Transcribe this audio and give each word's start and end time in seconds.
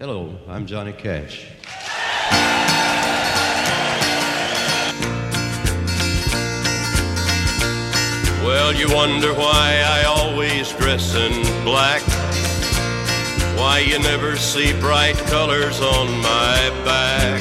Hello, 0.00 0.32
I'm 0.46 0.64
Johnny 0.64 0.92
Cash. 0.92 1.48
Well, 8.44 8.72
you 8.72 8.94
wonder 8.94 9.34
why 9.34 9.82
I 9.84 10.04
always 10.06 10.70
dress 10.74 11.16
in 11.16 11.42
black. 11.64 12.02
Why 13.58 13.80
you 13.80 13.98
never 13.98 14.36
see 14.36 14.72
bright 14.78 15.16
colors 15.26 15.80
on 15.80 16.06
my 16.22 16.70
back. 16.84 17.40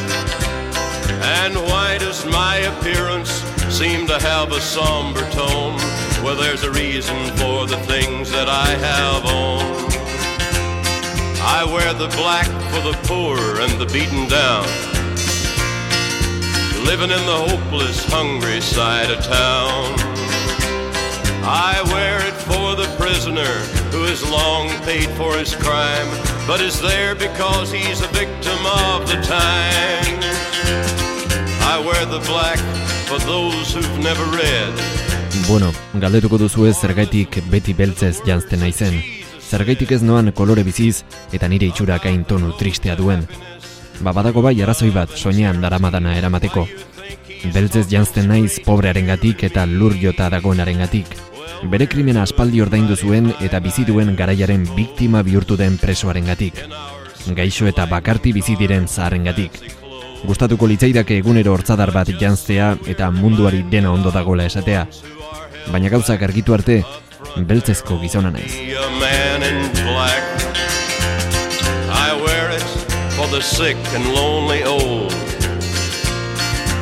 And 1.44 1.56
why 1.58 2.00
does 2.00 2.26
my 2.26 2.56
appearance 2.58 3.30
seem 3.70 4.08
to 4.08 4.18
have 4.18 4.52
a 4.52 4.62
somber 4.62 5.30
tone? 5.30 5.76
Well, 6.24 6.36
there's 6.36 6.64
a 6.64 6.72
reason 6.72 7.24
for 7.38 7.68
the 7.68 7.78
things 7.86 8.32
that 8.32 8.50
I 8.50 8.70
have 8.70 9.26
on. 9.28 9.87
I 11.50 11.64
wear 11.64 11.94
the 11.94 12.10
black 12.18 12.46
for 12.72 12.82
the 12.84 12.98
poor 13.08 13.40
and 13.64 13.72
the 13.80 13.86
beaten 13.86 14.28
down. 14.28 14.68
Living 16.86 17.10
in 17.10 17.24
the 17.26 17.40
hopeless, 17.48 18.04
hungry 18.12 18.60
side 18.60 19.10
of 19.10 19.24
town. 19.24 19.96
I 21.48 21.82
wear 21.94 22.20
it 22.28 22.36
for 22.50 22.76
the 22.76 22.90
prisoner 23.00 23.54
who 23.96 24.04
has 24.12 24.22
long 24.30 24.68
paid 24.84 25.10
for 25.16 25.38
his 25.38 25.56
crime, 25.56 26.10
but 26.46 26.60
is 26.60 26.82
there 26.82 27.16
because 27.16 27.72
he's 27.72 28.02
a 28.02 28.12
victim 28.12 28.60
of 28.92 29.08
the 29.08 29.16
time. 29.24 30.20
I 31.64 31.80
wear 31.80 32.04
the 32.06 32.20
black 32.28 32.60
for 33.08 33.20
those 33.20 33.74
who've 33.74 34.00
never 34.00 34.26
read. 34.36 34.74
Bueno, 35.48 35.72
galdetuko 35.94 36.38
duzu 36.38 36.68
ez 36.68 36.76
zergaitik 36.76 37.40
beti 37.48 37.74
beltzez 37.74 38.20
jantzten 38.28 38.60
naizen. 38.60 39.00
Zergaitik 39.48 39.94
ez 39.96 40.02
noan 40.04 40.34
kolore 40.36 40.64
biziz 40.68 41.06
eta 41.32 41.48
nire 41.48 41.70
itxurak 41.70 42.06
hain 42.10 42.26
tonu 42.28 42.52
tristea 42.60 42.98
duen. 43.00 43.24
Ba 44.04 44.12
badago 44.12 44.42
bai 44.44 44.58
arrazoi 44.62 44.90
bat 44.92 45.14
soinean 45.16 45.62
daramadana 45.64 46.18
eramateko. 46.20 46.66
Beltzez 47.54 47.86
jantzten 47.88 48.28
naiz 48.28 48.60
pobrearengatik 48.66 49.46
eta 49.48 49.66
lur 49.66 49.96
jota 50.02 50.28
dagoenarengatik. 50.34 51.16
Bere 51.72 51.88
krimena 51.88 52.26
aspaldi 52.28 52.62
ordaindu 52.62 52.98
zuen 52.98 53.32
eta 53.40 53.62
bizi 53.64 53.86
duen 53.88 54.16
garaiaren 54.20 54.68
biktima 54.76 55.24
bihurtu 55.24 55.56
den 55.58 55.78
presoarengatik. 55.80 56.60
Gaixo 57.38 57.72
eta 57.72 57.86
bakarti 57.88 58.34
bizi 58.36 58.58
diren 58.60 58.88
zaharrengatik. 58.88 59.62
Gustatuko 60.28 60.68
litzaidake 60.68 61.22
egunero 61.22 61.54
hortzadar 61.54 61.94
bat 61.96 62.12
jantztea 62.20 62.76
eta 62.86 63.10
munduari 63.12 63.64
dena 63.72 63.94
ondo 63.96 64.12
dagoela 64.12 64.46
esatea. 64.52 64.88
Baina 65.72 65.90
gauzak 65.90 66.22
argitu 66.24 66.54
arte, 66.54 66.82
beltzezko 67.50 67.98
gizona 68.02 68.32
naiz. 68.32 68.54
I 71.90 72.14
wear 72.26 72.52
it 72.52 72.64
for 73.16 73.28
the 73.28 73.42
sick 73.42 73.78
and 73.96 74.14
lonely 74.14 74.64
old. 74.64 75.12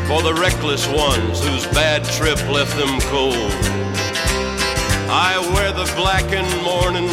For 0.07 0.21
the 0.21 0.33
reckless 0.33 0.87
ones 0.87 1.39
whose 1.45 1.65
bad 1.73 2.03
trip 2.03 2.39
left 2.49 2.75
them 2.77 2.99
cold. 3.11 3.51
I 5.09 5.39
wear 5.53 5.71
the 5.71 5.91
black 5.95 6.25
in 6.31 6.45
mourning 6.63 7.09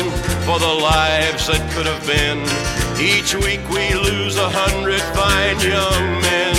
for 0.47 0.59
the 0.59 0.75
lives 0.83 1.47
that 1.47 1.63
could 1.73 1.87
have 1.87 2.05
been. 2.07 2.41
Each 3.01 3.35
week 3.35 3.63
we 3.71 3.95
lose 3.95 4.37
a 4.37 4.51
hundred 4.51 5.03
fine 5.15 5.61
young 5.61 6.21
men. 6.21 6.57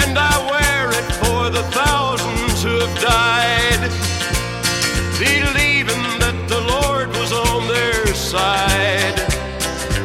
And 0.00 0.18
I 0.18 0.34
wear 0.50 0.90
it 0.90 1.08
for 1.22 1.50
the 1.50 1.62
thousands 1.70 2.62
who 2.62 2.78
have 2.80 3.00
died 3.00 3.43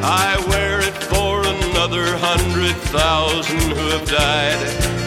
I 0.02 0.38
wear 0.48 0.80
it 0.80 0.96
for 1.12 1.42
another 1.44 2.18
hundred 2.18 2.76
thousand 2.88 3.60
who 3.76 3.90
have 3.92 4.08
died, 4.08 4.60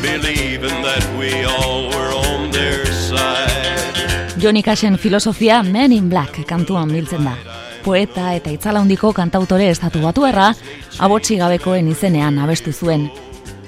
believing 0.03 0.83
that 0.83 1.05
we 1.19 1.45
all 1.45 1.89
were 1.89 2.13
on 2.13 2.51
their 2.51 2.85
side. 2.87 4.39
Johnny 4.39 4.63
Cashen 4.63 4.99
filosofia 4.99 5.63
Men 5.63 5.93
in 5.93 6.11
Black 6.11 6.45
kantuan 6.47 6.93
biltzen 6.93 7.25
da. 7.25 7.37
Poeta 7.83 8.35
eta 8.35 8.51
itzala 8.53 8.81
handiko 8.81 9.13
kantautore 9.13 9.71
estatu 9.71 10.03
batuerra, 10.03 10.53
abotsi 10.99 11.39
gabekoen 11.41 11.89
izenean 11.89 12.39
abestu 12.39 12.73
zuen. 12.73 13.11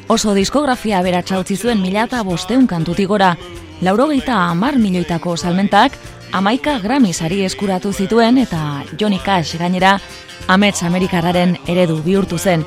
Oso 0.08 0.34
diskografia 0.34 0.98
aberatsa 0.98 1.40
utzi 1.40 1.56
zuen 1.56 1.80
mila 1.80 2.04
eta 2.04 2.22
bosteun 2.22 2.66
kantutik 2.66 3.08
gora, 3.08 3.34
laurogeita 3.80 4.36
amar 4.50 4.76
milioitako 4.78 5.36
salmentak, 5.36 5.96
amaika 6.32 6.78
Grammy 6.82 7.14
sari 7.14 7.44
eskuratu 7.44 7.92
zituen 7.92 8.38
eta 8.38 8.84
Johnny 9.00 9.18
Cash 9.24 9.56
gainera 9.58 9.98
amets 10.48 10.82
Amerikarraren 10.82 11.56
eredu 11.66 12.02
bihurtu 12.04 12.38
zen. 12.38 12.64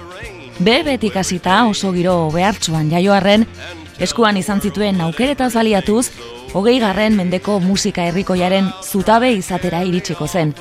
Be 0.59 0.81
betik 0.83 1.15
hasita 1.15 1.65
oso 1.69 1.91
giro 1.93 2.29
behartsuan 2.33 2.89
jaioarren, 2.89 3.45
eskuan 3.99 4.37
izan 4.37 4.61
zituen 4.61 5.01
aukeretaz 5.01 5.53
baliatuz, 5.53 6.09
hogei 6.53 6.79
garren 6.79 7.15
mendeko 7.15 7.59
musika 7.59 8.07
herrikoiaren 8.09 8.71
zutabe 8.83 9.31
izatera 9.33 9.83
iritsiko 9.83 10.27
zen. 10.27 10.55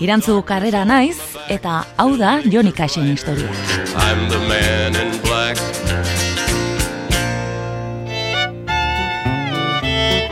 Irantzu 0.00 0.40
karrera 0.42 0.84
naiz, 0.84 1.16
eta 1.48 1.84
hau 1.96 2.16
da 2.16 2.40
Johnny 2.44 2.72
Cashen 2.72 3.10
historia. 3.10 3.50
I'm 3.96 4.28
the 4.28 4.38
man 4.48 4.94
in 4.94 5.20
black. 5.22 5.58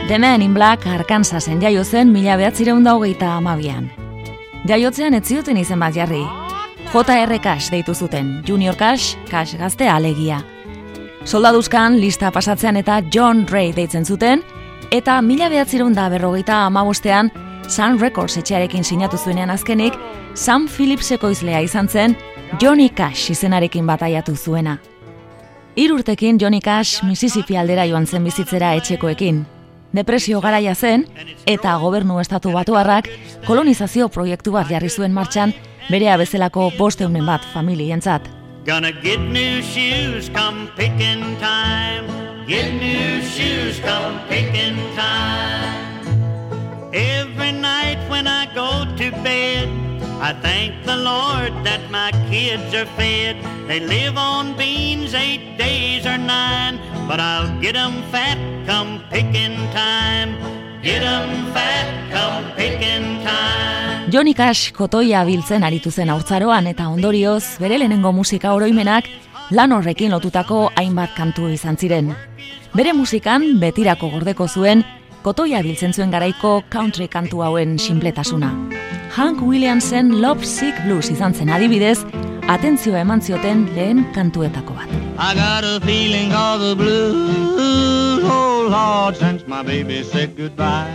The 0.07 0.19
Man 0.19 0.41
in 0.41 0.53
Black 0.53 0.85
Arkansasen 0.85 1.61
jaio 1.63 1.83
zen 1.83 2.11
mila 2.11 2.35
behatzireun 2.37 2.85
hogeita 2.85 3.31
amabian. 3.37 4.02
Jaiotzean 4.63 5.11
ez 5.17 5.25
zioten 5.27 5.57
izen 5.59 5.79
bat 5.79 5.91
jarri. 5.91 6.21
J.R. 6.93 7.39
Cash 7.43 7.67
deitu 7.71 7.91
zuten, 7.93 8.37
Junior 8.47 8.77
Cash, 8.79 9.17
Cash 9.27 9.57
gazte 9.59 9.89
alegia. 9.91 10.37
Soldaduzkan 11.25 11.97
lista 11.99 12.29
pasatzean 12.31 12.79
eta 12.79 13.01
John 13.11 13.43
Ray 13.51 13.73
deitzen 13.75 14.05
zuten, 14.05 14.39
eta 14.91 15.17
mila 15.21 15.49
behatzireun 15.51 15.93
da 15.93 16.07
berrogeita 16.09 16.61
amabostean 16.67 17.31
Sun 17.67 17.99
Records 17.99 18.37
etxearekin 18.39 18.87
sinatu 18.87 19.17
zuenean 19.17 19.51
azkenik, 19.51 19.97
Sam 20.33 20.69
Phillips 20.71 21.11
ekoizlea 21.11 21.59
izan 21.67 21.89
zen 21.89 22.15
Johnny 22.61 22.87
Cash 22.89 23.31
izenarekin 23.35 23.87
bataiatu 23.87 24.35
zuena. 24.35 24.77
Irurtekin 25.75 26.39
Johnny 26.39 26.61
Cash 26.61 27.03
Mississippi 27.03 27.57
aldera 27.57 27.83
joan 27.89 28.07
zen 28.07 28.23
bizitzera 28.23 28.75
etxekoekin. 28.79 29.43
Depresio 29.93 30.41
garaia 30.41 30.73
zen, 30.73 31.03
eta 31.45 31.75
gobernu 31.77 32.15
estatu 32.19 32.49
batuarrak 32.51 33.11
kolonizazio 33.45 34.07
proiektu 34.09 34.51
bat 34.55 34.65
jarri 34.65 34.89
zuen 34.89 35.13
martxan 35.13 35.53
berea 35.89 36.15
bezalako 36.17 36.71
bosteunen 36.79 37.25
bat 37.29 37.45
familientzat. 37.53 38.25
Gonna 38.65 38.91
get 38.91 39.19
new 39.19 39.61
shoes 39.61 40.31
come 40.33 40.67
picking 40.75 41.37
time. 41.37 42.09
Get 42.47 42.73
new 42.73 43.21
shoes 43.21 43.79
come 43.85 44.17
picking 44.29 44.81
time. 44.95 46.09
Every 46.91 47.51
night 47.51 47.99
when 48.09 48.25
I 48.25 48.47
go 48.55 48.85
to 48.97 49.11
bed, 49.21 49.82
I 50.23 50.31
thank 50.31 50.71
the 50.85 50.95
Lord 50.95 51.51
that 51.67 51.81
my 51.91 52.09
kids 52.31 52.71
are 52.73 52.87
fed. 52.95 53.35
They 53.67 53.81
live 53.81 54.15
on 54.15 54.55
beans 54.55 55.13
eight 55.13 55.57
days 55.57 56.05
or 56.05 56.17
nine, 56.17 56.79
but 57.09 57.19
I'll 57.19 57.51
get 57.59 57.75
'em 57.75 57.99
fat 58.09 58.39
come 58.65 59.03
picking 59.11 59.57
time. 59.75 60.31
Get 60.81 61.03
'em 61.03 61.51
fat 61.51 61.87
come 62.15 62.45
picking 62.55 63.19
time. 63.27 64.07
Johnny 64.13 64.33
Cash 64.33 64.71
kotoia 64.71 65.25
biltzen 65.27 65.63
aritu 65.67 65.91
zen 65.91 66.09
haurtzaroan 66.09 66.71
eta 66.71 66.87
ondorioz 66.87 67.59
bere 67.59 67.77
lehenengo 67.77 68.13
musika 68.15 68.53
oroimenak 68.55 69.03
lan 69.51 69.75
horrekin 69.75 70.11
lotutako 70.15 70.69
hainbat 70.77 71.17
kantu 71.17 71.49
izan 71.49 71.75
ziren. 71.75 72.15
Bere 72.73 72.93
musikan 72.93 73.59
betirako 73.59 74.07
gordeko 74.15 74.47
zuen 74.47 74.85
kotoia 75.21 75.61
biltzen 75.61 75.91
zuen 75.93 76.11
garaiko 76.11 76.63
country 76.69 77.09
kantu 77.09 77.43
hauen 77.43 77.77
sinpletasuna. 77.77 78.53
Hank 79.15 79.43
Williamsen 79.43 80.21
Love 80.21 80.43
Sick 80.43 80.73
Blues 80.87 81.11
izan 81.13 81.35
zen 81.37 81.51
adibidez, 81.53 81.99
atentzioa 82.49 83.03
eman 83.03 83.21
zioten 83.21 83.67
lehen 83.75 83.99
kantuetako 84.15 84.73
bat. 84.73 84.89
I 85.21 85.35
got 85.37 85.63
a 85.63 85.79
feeling 85.85 86.33
all 86.33 86.57
the 86.57 86.73
blues, 86.73 88.23
oh 88.25 88.65
Lord, 88.73 89.15
since 89.15 89.45
my 89.45 89.61
baby 89.61 90.01
said 90.03 90.33
goodbye. 90.35 90.89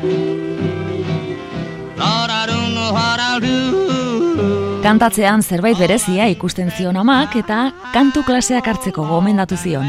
Lord, 1.94 2.34
I 2.34 2.46
don't 2.50 2.74
know 2.74 2.90
what 2.90 3.22
I'll 3.22 3.38
do. 3.38 4.82
Kantatzean 4.82 5.46
zerbait 5.46 5.78
berezia 5.78 6.26
ikusten 6.26 6.74
zion 6.74 6.98
amak 6.98 7.38
eta 7.38 7.70
kantu 7.94 8.26
klaseak 8.26 8.66
hartzeko 8.66 9.06
gomendatu 9.06 9.54
zion. 9.56 9.86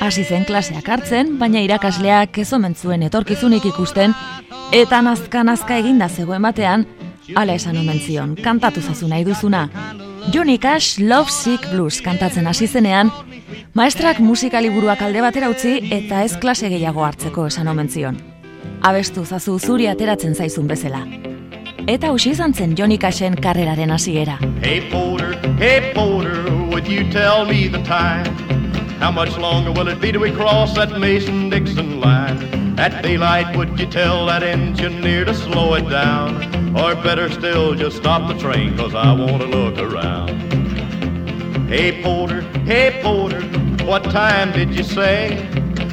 Hasi 0.00 0.24
zen 0.24 0.42
klaseak 0.44 0.90
hartzen, 0.90 1.36
baina 1.38 1.62
irakasleak 1.62 2.42
ez 2.42 2.52
omen 2.52 2.74
zuen 2.74 3.06
etorkizunik 3.06 3.70
ikusten, 3.70 4.14
eta 4.74 5.02
nazka-nazka 5.06 5.78
eginda 5.78 6.08
zegoen 6.08 6.42
batean, 6.42 6.86
ala 7.34 7.54
esan 7.54 7.76
omen 7.76 8.00
zion, 8.00 8.34
kantatu 8.42 8.80
zazu 8.80 9.08
nahi 9.08 9.24
duzuna. 9.24 9.68
Johnny 10.32 10.58
Cash 10.58 10.98
Love 10.98 11.30
Sick 11.30 11.70
Blues 11.70 12.00
kantatzen 12.02 12.46
hasi 12.46 12.66
zenean, 12.66 13.12
maestrak 13.74 14.20
musika 14.20 14.60
liburuak 14.60 15.02
alde 15.02 15.22
batera 15.24 15.50
utzi 15.50 15.78
eta 15.92 16.22
ez 16.24 16.36
klase 16.36 16.68
gehiago 16.68 17.04
hartzeko 17.04 17.46
esan 17.46 17.68
omen 17.68 17.88
zion. 17.88 18.18
Abestu 18.82 19.24
zazu 19.24 19.58
zuri 19.58 19.88
ateratzen 19.88 20.34
zaizun 20.34 20.68
bezala. 20.68 21.04
Eta 21.88 22.12
usi 22.12 22.30
izan 22.30 22.52
zen 22.54 22.74
Johnny 22.76 22.98
Cashen 22.98 23.34
karreraren 23.34 23.90
hasiera. 23.90 24.38
Hey 24.62 24.82
Porter, 24.90 25.34
hey 25.58 25.92
Porter, 25.94 26.44
would 26.70 26.86
you 26.86 27.08
tell 27.10 27.46
me 27.46 27.68
the 27.68 27.82
time? 27.84 28.28
How 29.00 29.10
much 29.12 29.38
longer 29.38 29.72
will 29.72 29.88
it 29.88 30.00
be 30.00 30.12
till 30.12 30.20
we 30.20 30.32
cross 30.32 30.74
that 30.74 30.90
Mason-Dixon 30.98 32.00
line? 32.00 32.76
At 32.78 33.02
daylight, 33.02 33.56
would 33.56 33.78
you 33.78 33.86
tell 33.86 34.26
that 34.26 34.42
engineer 34.42 35.24
to 35.24 35.34
slow 35.34 35.74
it 35.74 35.88
down? 35.88 36.47
Or 36.78 36.94
better 36.94 37.28
still, 37.30 37.74
just 37.74 37.96
stop 37.96 38.28
the 38.28 38.38
train, 38.38 38.76
cause 38.76 38.94
I 38.94 39.12
want 39.12 39.42
to 39.42 39.48
look 39.48 39.78
around. 39.78 40.30
Hey 41.68 42.02
Porter, 42.02 42.42
hey 42.64 43.00
Porter, 43.02 43.42
what 43.84 44.04
time 44.04 44.52
did 44.52 44.74
you 44.74 44.84
say? 44.84 45.34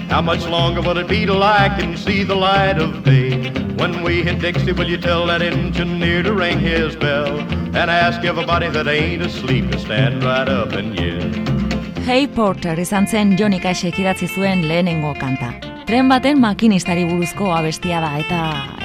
How 0.10 0.22
much 0.22 0.46
longer 0.46 0.82
will 0.82 0.98
it 1.00 1.08
be 1.08 1.26
till 1.26 1.42
I 1.42 1.70
can 1.70 1.98
see 1.98 2.24
the 2.24 2.36
light 2.36 2.78
of 2.78 3.04
day? 3.04 3.50
When 3.78 4.04
we 4.04 4.22
hit 4.22 4.40
Dixie, 4.40 4.74
will 4.74 4.88
you 4.88 4.98
tell 4.98 5.26
that 5.26 5.42
engineer 5.42 6.22
to 6.22 6.34
ring 6.34 6.60
his 6.60 6.96
bell? 6.96 7.40
And 7.40 7.90
ask 7.90 8.24
everybody 8.24 8.70
that 8.70 8.88
ain't 8.88 9.24
asleep 9.24 9.72
to 9.72 9.80
stand 9.80 10.24
right 10.24 10.48
up 10.48 10.74
and 10.74 10.98
yell. 11.00 12.04
Hey 12.04 12.28
Porter 12.28 12.80
izan 12.80 13.08
zen 13.08 13.36
Johnny 13.36 13.60
Cashek 13.60 13.96
idatzi 13.96 14.28
zuen 14.28 14.68
lehenengo 14.70 15.16
kanta. 15.16 15.55
Tren 15.86 16.08
baten 16.10 16.40
makinistari 16.42 17.04
buruzko 17.06 17.52
abestia 17.54 18.00
da 18.02 18.16
eta 18.18 18.40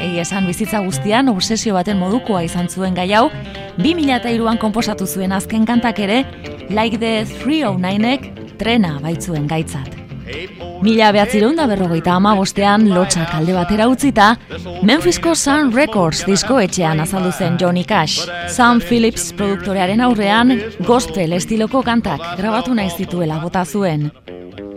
egi 0.05 0.21
esan 0.21 0.45
bizitza 0.45 0.83
guztian 0.85 1.31
obsesio 1.33 1.73
baten 1.73 1.97
modukoa 1.97 2.43
izan 2.45 2.69
zuen 2.69 2.93
gai 2.93 3.07
hau, 3.17 3.31
2002an 3.81 4.59
konposatu 4.61 5.07
zuen 5.07 5.33
azken 5.33 5.65
kantak 5.65 5.99
ere, 6.05 6.25
Like 6.71 6.99
the 7.01 7.25
309ek 7.41 8.57
trena 8.61 8.99
baitzuen 9.01 9.49
gaitzat. 9.49 9.97
Mila 10.85 11.09
behatzireun 11.17 11.57
da 11.57 11.65
berrogeita 11.67 12.13
ama 12.15 12.35
bostean 12.37 12.85
lotxak 12.93 13.33
alde 13.35 13.57
batera 13.57 13.89
utzita, 13.89 14.35
Memphisko 14.87 15.33
Sun 15.35 15.73
Records 15.75 16.21
disko 16.29 16.61
etxean 16.61 17.01
azaldu 17.01 17.33
zen 17.33 17.57
Johnny 17.61 17.85
Cash. 17.85 18.29
Sam 18.49 18.81
Phillips 18.81 19.33
produktorearen 19.41 20.05
aurrean 20.05 20.53
gospel 20.87 21.33
estiloko 21.33 21.83
kantak 21.83 22.21
grabatu 22.37 22.77
nahi 22.77 22.93
zituela 22.93 23.41
bota 23.41 23.65
zuen. 23.65 24.11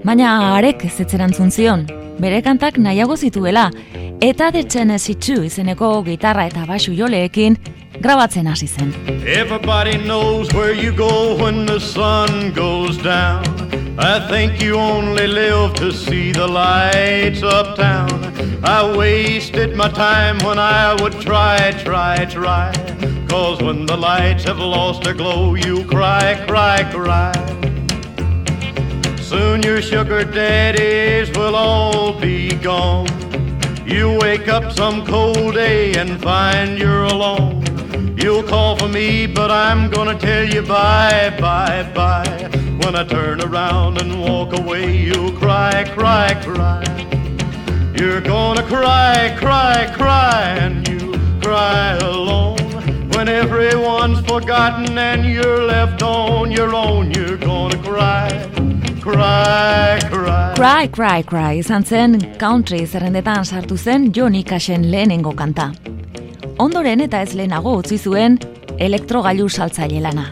Baina 0.04 0.56
arek 0.56 0.88
ez 0.88 0.96
etzerantzun 1.04 1.52
zion, 1.52 1.86
bere 2.20 2.42
kantak 2.42 2.78
nahiago 2.78 3.16
zituela, 3.18 3.72
eta 4.22 4.52
Tennessee 4.52 5.16
2 5.16 5.46
izeneko 5.46 6.04
gitarra 6.04 6.46
eta 6.48 6.66
basu 6.66 6.94
joleekin 6.94 7.58
grabatzen 8.02 8.48
hasi 8.48 8.68
zen. 8.68 8.94
Everybody 9.26 9.98
knows 9.98 10.54
where 10.54 10.74
you 10.74 10.92
go 10.92 11.36
when 11.36 11.66
the 11.66 11.80
sun 11.80 12.54
goes 12.54 12.98
down. 12.98 13.44
I 13.98 14.20
think 14.28 14.62
you 14.62 14.76
only 14.76 15.28
live 15.28 15.76
to 15.76 15.92
see 15.92 16.32
the 16.32 16.48
lights 16.48 17.44
uptown. 17.44 18.10
I 18.64 18.98
wasted 18.98 19.76
my 19.76 19.90
time 19.90 20.38
when 20.40 20.58
I 20.58 20.96
would 21.02 21.20
try, 21.22 21.72
try, 21.84 22.26
try. 22.26 22.72
Cause 23.28 23.62
when 23.62 23.86
the 23.86 23.98
lights 23.98 24.46
have 24.46 24.58
lost 24.58 25.04
their 25.04 25.14
glow, 25.14 25.56
you 25.56 25.84
cry, 25.86 26.44
cry, 26.48 26.84
cry. 26.92 27.34
Soon 29.34 29.64
your 29.64 29.82
sugar 29.82 30.24
daddies 30.24 31.36
will 31.36 31.56
all 31.56 32.14
be 32.20 32.54
gone. 32.54 33.08
You 33.84 34.16
wake 34.22 34.48
up 34.48 34.72
some 34.72 35.04
cold 35.08 35.56
day 35.56 35.96
and 35.96 36.22
find 36.22 36.78
you're 36.78 37.06
alone. 37.06 38.16
You'll 38.16 38.44
call 38.44 38.78
for 38.78 38.88
me, 38.88 39.26
but 39.26 39.50
I'm 39.50 39.90
gonna 39.90 40.20
tell 40.20 40.44
you 40.44 40.62
bye, 40.62 41.36
bye, 41.40 41.82
bye. 41.96 42.48
When 42.84 42.96
I 42.96 43.04
turn 43.06 43.42
around 43.42 44.00
and 44.00 44.22
walk 44.22 44.54
away, 44.54 44.96
you'll 44.96 45.32
cry, 45.32 45.84
cry, 45.96 46.36
cry. 46.44 46.84
You're 47.98 48.22
gonna 48.22 48.62
cry, 48.62 49.36
cry, 49.40 49.92
cry, 49.96 50.58
and 50.60 50.88
you 50.88 51.12
cry 51.42 51.96
alone. 52.04 52.60
When 53.14 53.28
everyone's 53.28 54.20
forgotten 54.28 54.96
and 54.96 55.26
you're 55.26 55.64
left 55.66 56.04
on 56.04 56.52
your 56.52 56.76
own, 56.76 57.10
you're 57.10 57.38
gonna 57.38 57.82
cry, 57.82 58.30
cry, 59.04 60.00
cry. 60.10 60.54
Cry, 60.56 60.88
Cry, 60.88 61.24
Cry 61.24 61.60
izan 61.60 61.84
zen 61.84 62.16
country 62.40 62.86
zerrendetan 62.88 63.44
sartu 63.46 63.78
zen 63.78 64.12
Johnny 64.16 64.44
Cashen 64.44 64.90
lehenengo 64.92 65.34
kanta. 65.36 65.72
Ondoren 66.58 67.02
eta 67.04 67.22
ez 67.22 67.34
lehenago 67.36 67.76
utzi 67.82 67.98
zuen 67.98 68.38
elektrogailu 68.80 69.50
saltzaile 69.50 70.00
lana. 70.02 70.30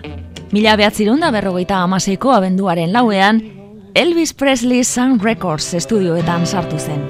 Mila 0.51 0.75
behatzirun 0.79 1.19
da 1.19 1.31
berrogeita 1.31 1.81
amaseiko 1.83 2.31
abenduaren 2.31 2.93
lauean, 2.93 3.41
Elvis 3.95 4.33
Presley 4.33 4.85
Sound 4.87 5.23
Records 5.23 5.73
estudioetan 5.73 6.45
sartu 6.47 6.79
zen. 6.79 7.03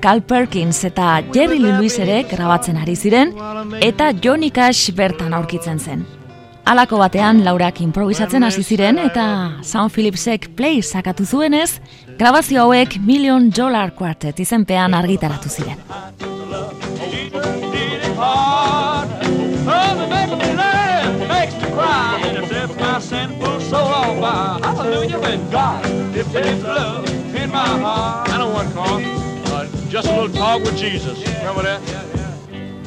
Carl 0.00 0.22
Perkins 0.22 0.84
eta 0.84 1.18
Jerry 1.34 1.58
Lee 1.58 1.74
Lewis 1.74 1.98
ere 1.98 2.22
grabatzen 2.30 2.78
ari 2.78 2.94
ziren 2.96 3.34
eta 3.82 4.12
Johnny 4.22 4.50
Cash 4.50 4.94
bertan 4.94 5.34
aurkitzen 5.34 5.78
zen. 5.78 6.06
Halako 6.70 7.00
batean 7.00 7.40
Laurak 7.42 7.80
improvisatzen 7.82 8.44
hasi 8.46 8.62
ziren 8.62 9.00
eta 9.02 9.24
Sound 9.66 9.90
Phillipsek 9.90 10.44
play 10.54 10.76
sakatu 10.86 11.24
zuenez, 11.26 11.80
grabazio 12.20 12.62
hauek 12.62 12.94
Million 13.02 13.48
Dollar 13.50 13.90
Quartet 13.98 14.38
izenpean 14.38 14.94
argitaratu 14.94 15.50
ziren. 15.50 15.82
Just 29.90 30.06
a 30.06 30.12
little 30.12 30.32
talk 30.32 30.62
with 30.62 30.76
Jesus. 30.78 31.18
Remember 31.42 31.62
that? 31.64 32.19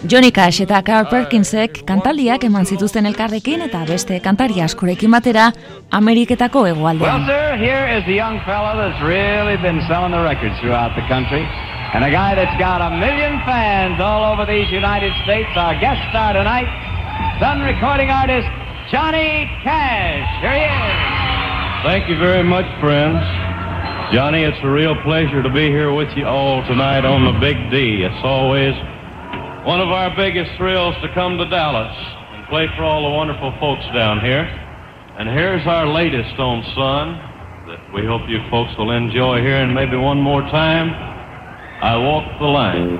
Johnny 0.05 0.31
Cash 0.31 0.59
eta 0.65 0.81
Carl 0.83 1.05
Perkinsek 1.07 1.77
kantaldiak 1.87 2.43
eman 2.43 2.65
zituzten 2.67 3.05
elkarrekin 3.07 3.61
eta 3.63 3.85
beste 3.87 4.17
kantari 4.19 4.59
askorekin 4.59 5.11
batera 5.11 5.45
Ameriketako 5.91 6.63
Well, 6.63 6.99
sir, 7.25 7.55
here 7.55 7.87
is 7.87 8.03
the 8.05 8.15
young 8.15 8.39
fella 8.43 8.75
that's 8.75 8.99
really 9.01 9.55
been 9.63 9.79
selling 9.87 10.11
the 10.11 10.19
records 10.19 10.59
throughout 10.59 10.91
the 10.99 11.07
country. 11.07 11.47
And 11.95 12.03
a 12.03 12.11
guy 12.11 12.35
that's 12.35 12.57
got 12.59 12.81
a 12.81 12.91
million 12.91 13.39
fans 13.47 14.01
all 14.01 14.33
over 14.33 14.45
these 14.45 14.67
United 14.71 15.13
States. 15.23 15.47
Our 15.55 15.79
guest 15.79 16.01
star 16.09 16.33
tonight, 16.33 16.67
son 17.39 17.61
recording 17.61 18.09
artist 18.09 18.47
Johnny 18.91 19.47
Cash. 19.63 20.27
Here 20.43 20.51
he 20.51 20.67
is. 20.67 20.99
Thank 21.87 22.09
you 22.09 22.19
very 22.19 22.43
much, 22.43 22.67
friends. 22.83 23.23
Johnny, 24.11 24.43
it's 24.43 24.59
a 24.63 24.69
real 24.69 24.99
pleasure 25.03 25.41
to 25.41 25.49
be 25.49 25.71
here 25.71 25.93
with 25.93 26.11
you 26.17 26.25
all 26.27 26.59
tonight 26.67 27.05
on 27.05 27.23
the 27.23 27.39
Big 27.39 27.55
D. 27.71 28.03
It's 28.03 28.23
always 28.23 28.75
one 29.65 29.79
of 29.79 29.89
our 29.89 30.13
biggest 30.15 30.51
thrills 30.57 30.93
to 31.01 31.07
come 31.13 31.37
to 31.37 31.45
Dallas 31.49 31.95
and 32.33 32.45
play 32.47 32.67
for 32.75 32.83
all 32.83 33.09
the 33.09 33.15
wonderful 33.15 33.55
folks 33.61 33.85
down 33.93 34.19
here. 34.19 34.43
And 35.17 35.29
here's 35.29 35.65
our 35.65 35.87
latest 35.87 36.37
on 36.37 36.63
Sun 36.75 37.17
that 37.67 37.93
we 37.93 38.05
hope 38.05 38.27
you 38.27 38.39
folks 38.51 38.77
will 38.77 38.91
enjoy 38.91 39.39
hearing 39.41 39.73
maybe 39.73 39.95
one 39.95 40.19
more 40.19 40.41
time, 40.41 40.89
I 41.81 41.95
Walk 41.97 42.25
the 42.39 42.45
Line. 42.45 42.99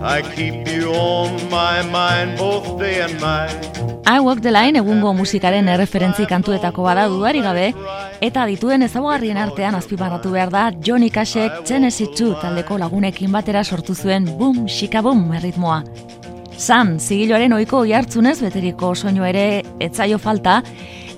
I 0.00 0.22
keep 0.22 0.68
you 0.68 0.92
on 0.94 1.34
my 1.50 1.82
mind 1.82 2.38
both 2.38 2.78
day 2.78 3.02
and 3.02 3.20
night. 3.20 3.50
I 4.06 4.20
Walk 4.20 4.40
the 4.40 4.50
Line 4.52 4.78
egungo 4.78 5.12
musikaren 5.12 5.68
erreferentzi 5.68 6.24
kantuetako 6.30 6.84
bada 6.86 7.08
dudari 7.10 7.42
gabe, 7.42 7.72
eta 8.20 8.46
dituen 8.46 8.86
ezagugarrien 8.86 9.36
artean 9.36 9.74
azpimarratu 9.74 10.30
behar 10.30 10.54
da 10.54 10.70
Johnny 10.86 11.10
Cashek 11.10 11.64
Genesis 11.66 12.14
2 12.14 12.38
taldeko 12.40 12.78
lagunekin 12.78 13.32
batera 13.32 13.64
sortu 13.64 13.94
zuen 13.94 14.30
Boom 14.38 14.68
Shika 14.68 15.02
Boom 15.02 15.32
erritmoa. 15.34 15.82
San, 16.58 16.96
zigiloaren 16.98 17.52
oiko 17.54 17.84
jartzunez 17.86 18.40
beteriko 18.42 18.90
soinu 18.98 19.22
ere 19.24 19.62
etzaio 19.78 20.18
falta, 20.18 20.58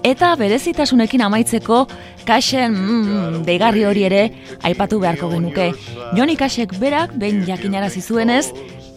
eta 0.04 0.34
berezitasunekin 0.36 1.22
amaitzeko 1.24 1.86
Cashen 2.28 2.74
mm, 2.76 3.40
deigarri 3.46 3.86
hori 3.88 4.04
ere 4.04 4.20
aipatu 4.68 5.00
beharko 5.00 5.30
genuke. 5.32 5.70
Johnny 6.12 6.36
Cashek 6.36 6.76
berak 6.78 7.16
behin 7.16 7.46
jakinarazi 7.48 8.02
zuenez, 8.04 8.50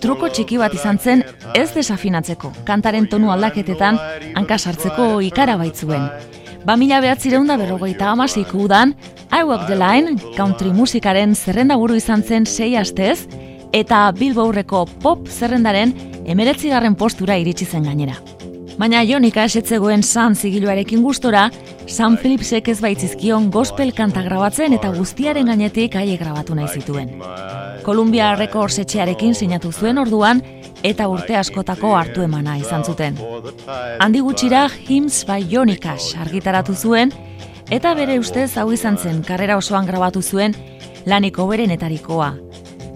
truko 0.03 0.27
txiki 0.27 0.59
bat 0.59 0.75
izan 0.75 0.99
zen 0.99 1.23
ez 1.55 1.69
desafinatzeko, 1.71 2.51
kantaren 2.67 3.07
tonu 3.07 3.31
aldaketetan 3.31 3.99
hanka 4.35 4.59
sartzeko 4.59 5.21
ikara 5.23 5.55
baitzuen. 5.61 6.09
Ba 6.67 6.75
mila 6.79 6.99
behatzireun 7.03 7.47
da 7.47 7.55
berrogeita 7.59 8.11
amasik 8.11 8.51
udan, 8.55 8.93
I 9.31 9.43
Walk 9.47 9.67
the 9.67 9.79
Line, 9.79 10.19
country 10.35 10.75
musikaren 10.75 11.35
zerrenda 11.35 11.79
buru 11.79 11.95
izan 11.95 12.23
zen 12.23 12.45
sei 12.45 12.75
astez, 12.75 13.27
eta 13.73 14.05
Billboardreko 14.15 14.85
pop 15.01 15.27
zerrendaren 15.27 15.91
emeretzigarren 16.29 16.95
postura 16.95 17.35
iritsi 17.41 17.65
zen 17.65 17.89
gainera. 17.89 18.15
Baina 18.77 19.03
Jonika 19.05 19.43
esetzegoen 19.45 20.01
San 20.03 20.35
zigiluarekin 20.35 21.03
gustora, 21.03 21.49
San 21.87 22.15
Philipsek 22.17 22.69
ez 22.71 22.79
baitzizkion 22.81 23.51
gospel 23.53 23.91
kanta 23.93 24.23
grabatzen 24.25 24.73
eta 24.73 24.89
guztiaren 24.95 25.49
gainetik 25.51 25.95
aie 25.99 26.17
grabatu 26.17 26.55
nahi 26.57 26.79
zituen. 26.79 27.11
Columbia 27.83 28.33
Records 28.35 28.79
etxearekin 28.81 29.35
sinatu 29.35 29.71
zuen 29.71 30.01
orduan 30.01 30.41
eta 30.83 31.07
urte 31.07 31.35
askotako 31.37 31.93
hartu 31.97 32.23
emana 32.23 32.57
izan 32.57 32.83
zuten. 32.83 33.19
Handi 33.99 34.23
gutxira 34.25 34.67
Hymns 34.87 35.23
by 35.27 35.45
Jonikas 35.51 36.13
argitaratu 36.19 36.73
zuen 36.73 37.13
eta 37.69 37.93
bere 37.93 38.17
ustez 38.19 38.51
hau 38.57 38.71
izan 38.73 38.97
zen 38.97 39.21
karrera 39.27 39.57
osoan 39.57 39.85
grabatu 39.85 40.21
zuen 40.21 40.55
laniko 41.05 41.47
berenetarikoa. 41.47 42.33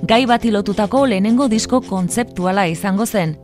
Gai 0.05 0.25
bat 0.25 0.45
ilotutako 0.45 1.05
lehenengo 1.09 1.47
disko 1.47 1.81
kontzeptuala 1.81 2.67
izango 2.69 3.05
zen, 3.05 3.35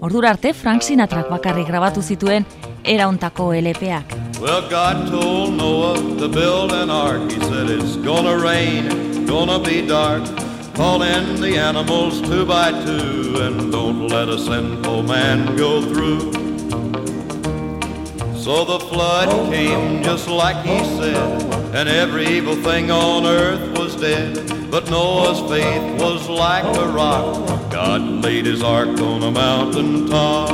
Ordura 0.00 0.30
arte 0.30 0.54
Frank 0.56 0.82
Sinatra 0.82 1.26
bakarrik 1.28 1.66
grabatu 1.68 2.00
zituen 2.02 2.44
erauntako 2.84 3.52
LPak. 3.52 4.14
Well, 4.40 4.62
God 4.70 5.10
told 5.10 5.52
Noah 5.54 5.98
to 6.18 6.28
build 6.28 6.72
an 6.72 6.90
ark. 6.90 7.30
He 7.30 7.38
said 7.40 7.68
it's 7.68 7.96
gonna 7.96 8.36
rain, 8.36 9.26
gonna 9.26 9.58
be 9.58 9.86
dark. 9.86 10.24
Call 10.74 11.02
in 11.02 11.40
the 11.42 11.58
animals 11.58 12.22
two 12.22 12.46
by 12.46 12.72
two 12.84 13.42
and 13.42 13.70
don't 13.70 14.08
let 14.08 14.30
a 14.30 14.38
sinful 14.38 15.02
man 15.02 15.54
go 15.56 15.82
through. 15.82 16.49
So 18.40 18.64
the 18.64 18.80
flood 18.80 19.28
came 19.52 20.02
just 20.02 20.26
like 20.26 20.64
he 20.64 20.78
said, 20.96 21.42
and 21.74 21.86
every 21.86 22.26
evil 22.26 22.54
thing 22.54 22.90
on 22.90 23.26
earth 23.26 23.78
was 23.78 23.94
dead. 23.96 24.70
But 24.70 24.88
Noah's 24.88 25.40
faith 25.50 26.00
was 26.00 26.26
like 26.26 26.64
a 26.64 26.88
rock. 26.88 27.70
God 27.70 28.00
laid 28.00 28.46
his 28.46 28.62
ark 28.62 28.98
on 28.98 29.24
a 29.24 29.30
mountain 29.30 30.06
top. 30.06 30.50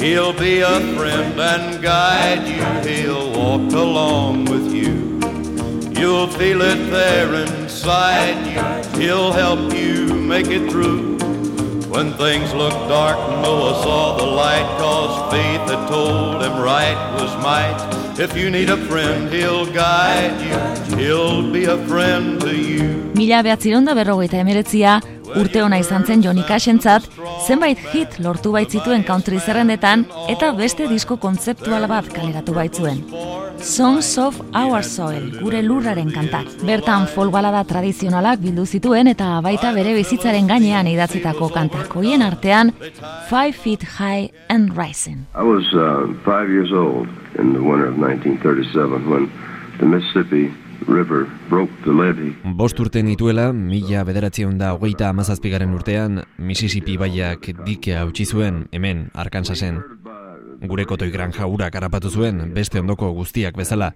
He'll 0.00 0.32
be 0.32 0.60
a 0.60 0.80
friend 0.96 1.38
and 1.38 1.82
guide 1.82 2.48
you. 2.48 2.90
He'll 2.90 3.30
walk 3.32 3.70
along 3.72 4.46
with 4.46 4.72
you. 4.72 5.20
You'll 6.00 6.28
feel 6.28 6.62
it 6.62 6.90
there 6.90 7.34
inside 7.34 8.38
you. 8.46 9.00
He'll 9.02 9.32
help 9.32 9.74
you 9.74 10.14
make 10.14 10.46
it 10.46 10.70
through. 10.70 11.17
When 11.88 12.12
things 12.18 12.52
looked 12.52 12.86
dark, 12.88 13.16
Noah 13.40 13.82
saw 13.82 14.16
the 14.18 14.26
light, 14.26 14.68
cause 14.78 15.32
faith 15.32 15.70
had 15.70 15.88
told 15.88 16.42
him 16.42 16.60
right 16.60 16.98
was 17.16 17.32
might. 17.42 17.80
If 18.20 18.36
you 18.36 18.50
need 18.50 18.68
a 18.68 18.76
friend, 18.76 19.32
he'll 19.32 19.64
guide 19.72 20.36
you, 20.44 20.98
he'll 20.98 21.50
be 21.50 21.64
a 21.64 21.78
friend 21.88 22.40
to 22.42 22.52
you. 22.54 23.12
Mila 23.14 23.42
behatziron 23.42 23.88
da 23.88 23.94
berrogeita 23.96 24.36
emeretzia, 24.36 25.00
urte 25.32 25.64
ona 25.64 25.80
izan 25.80 26.04
zen 26.04 26.20
Johnny 26.22 26.44
Cashentzat, 26.44 27.08
zenbait 27.46 27.80
hit 27.94 28.20
lortu 28.20 28.52
baitzituen 28.52 29.08
country 29.08 29.40
zerrendetan 29.40 30.04
eta 30.28 30.52
beste 30.52 30.92
disko 30.92 31.16
kontzeptual 31.16 31.88
bat 31.88 32.12
kaleratu 32.12 32.52
baitzuen. 32.52 33.00
Songs 33.60 34.18
of 34.18 34.40
Our 34.54 34.82
Soil, 34.82 35.30
gure 35.40 35.62
lurraren 35.62 36.10
kantak. 36.14 36.46
Bertan 36.66 37.06
folk 37.10 37.32
balada 37.34 37.64
tradizionalak 37.66 38.40
bildu 38.42 38.64
zituen 38.66 39.10
eta 39.10 39.40
baita 39.44 39.72
bere 39.74 39.94
bizitzaren 39.96 40.46
gainean 40.46 40.86
idatzitako 40.86 41.50
kantak. 41.54 41.90
Hoien 41.94 42.22
artean, 42.22 42.72
Five 43.28 43.52
Feet 43.52 43.84
High 43.98 44.30
and 44.48 44.76
Rising. 44.76 45.26
I 45.34 45.42
was 45.42 45.66
uh, 45.74 46.06
five 46.24 46.48
years 46.48 46.72
old 46.72 47.08
in 47.38 47.52
the 47.52 47.62
winter 47.62 47.88
of 47.88 47.98
1937 47.98 49.10
when 49.10 49.30
the 49.78 49.86
Mississippi 49.86 50.54
River 50.86 51.26
broke 51.48 51.70
the 51.84 51.92
levee. 51.92 52.36
Bost 52.56 52.78
urte 52.80 53.02
nituela, 53.02 53.50
mila 53.52 54.04
bederatzen 54.08 54.56
da 54.60 54.72
hogeita 54.76 55.10
amazazpigaren 55.10 55.74
urtean, 55.74 56.22
Mississippi 56.38 56.96
baiak 57.00 57.50
dike 57.66 57.96
hautsi 57.98 58.24
zuen 58.24 58.66
hemen 58.72 59.08
Arkansasen. 59.14 59.82
Gure 60.60 60.84
kotoi 60.84 61.10
granja 61.14 61.46
urak 61.46 61.74
harrapatu 61.78 62.10
zuen 62.10 62.40
beste 62.54 62.80
ondoko 62.80 63.12
guztiak 63.14 63.54
bezala, 63.56 63.92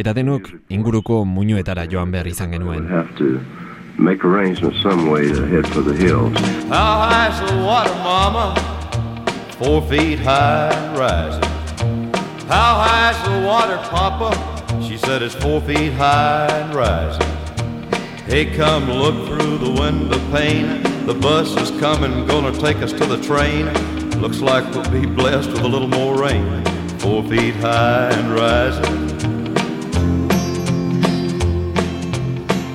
eta 0.00 0.14
denok 0.16 0.48
inguruko 0.72 1.24
muñoetara 1.28 1.84
joan 1.92 2.10
behar 2.10 2.26
izan 2.26 2.52
genuen. 2.52 2.86
Have 2.88 3.14
to 3.18 3.40
make 3.98 4.24
arrangements 4.24 4.80
some 4.82 5.10
way 5.10 5.28
to 5.28 5.44
head 5.46 5.66
for 5.68 5.82
the 5.82 5.92
hills. 5.92 6.32
How 6.70 7.08
high's 7.10 7.38
the 7.50 7.56
water, 7.60 7.94
mama? 8.00 8.54
Four 9.58 9.82
feet 9.90 10.18
high 10.18 10.72
and 10.72 10.98
rising. 10.98 11.44
How 12.48 12.80
high's 12.80 13.20
the 13.28 13.46
water, 13.46 13.76
papa? 13.90 14.32
She 14.88 14.96
said 14.96 15.20
it's 15.20 15.34
four 15.34 15.60
feet 15.60 15.92
high 15.92 16.46
and 16.48 16.74
rising. 16.74 17.28
Hey, 18.26 18.46
come 18.56 18.90
look 18.90 19.28
through 19.28 19.58
the 19.58 19.70
window 19.80 20.18
pane. 20.30 20.82
The 21.04 21.14
bus 21.14 21.54
is 21.56 21.70
coming, 21.78 22.26
gonna 22.26 22.52
take 22.52 22.78
us 22.78 22.92
to 22.92 23.04
the 23.04 23.18
train. 23.22 23.68
Looks 24.20 24.40
like 24.40 24.64
we'll 24.74 24.90
be 24.90 25.06
blessed 25.06 25.50
with 25.50 25.60
a 25.60 25.68
little 25.68 25.88
more 25.88 26.16
rain. 26.16 26.64
Four 26.98 27.22
feet 27.24 27.54
high 27.56 28.10
and 28.10 28.34
rising. 28.34 29.08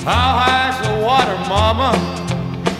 How 0.03 0.38
high's 0.39 0.88
the 0.88 1.03
water, 1.03 1.36
mama? 1.50 1.93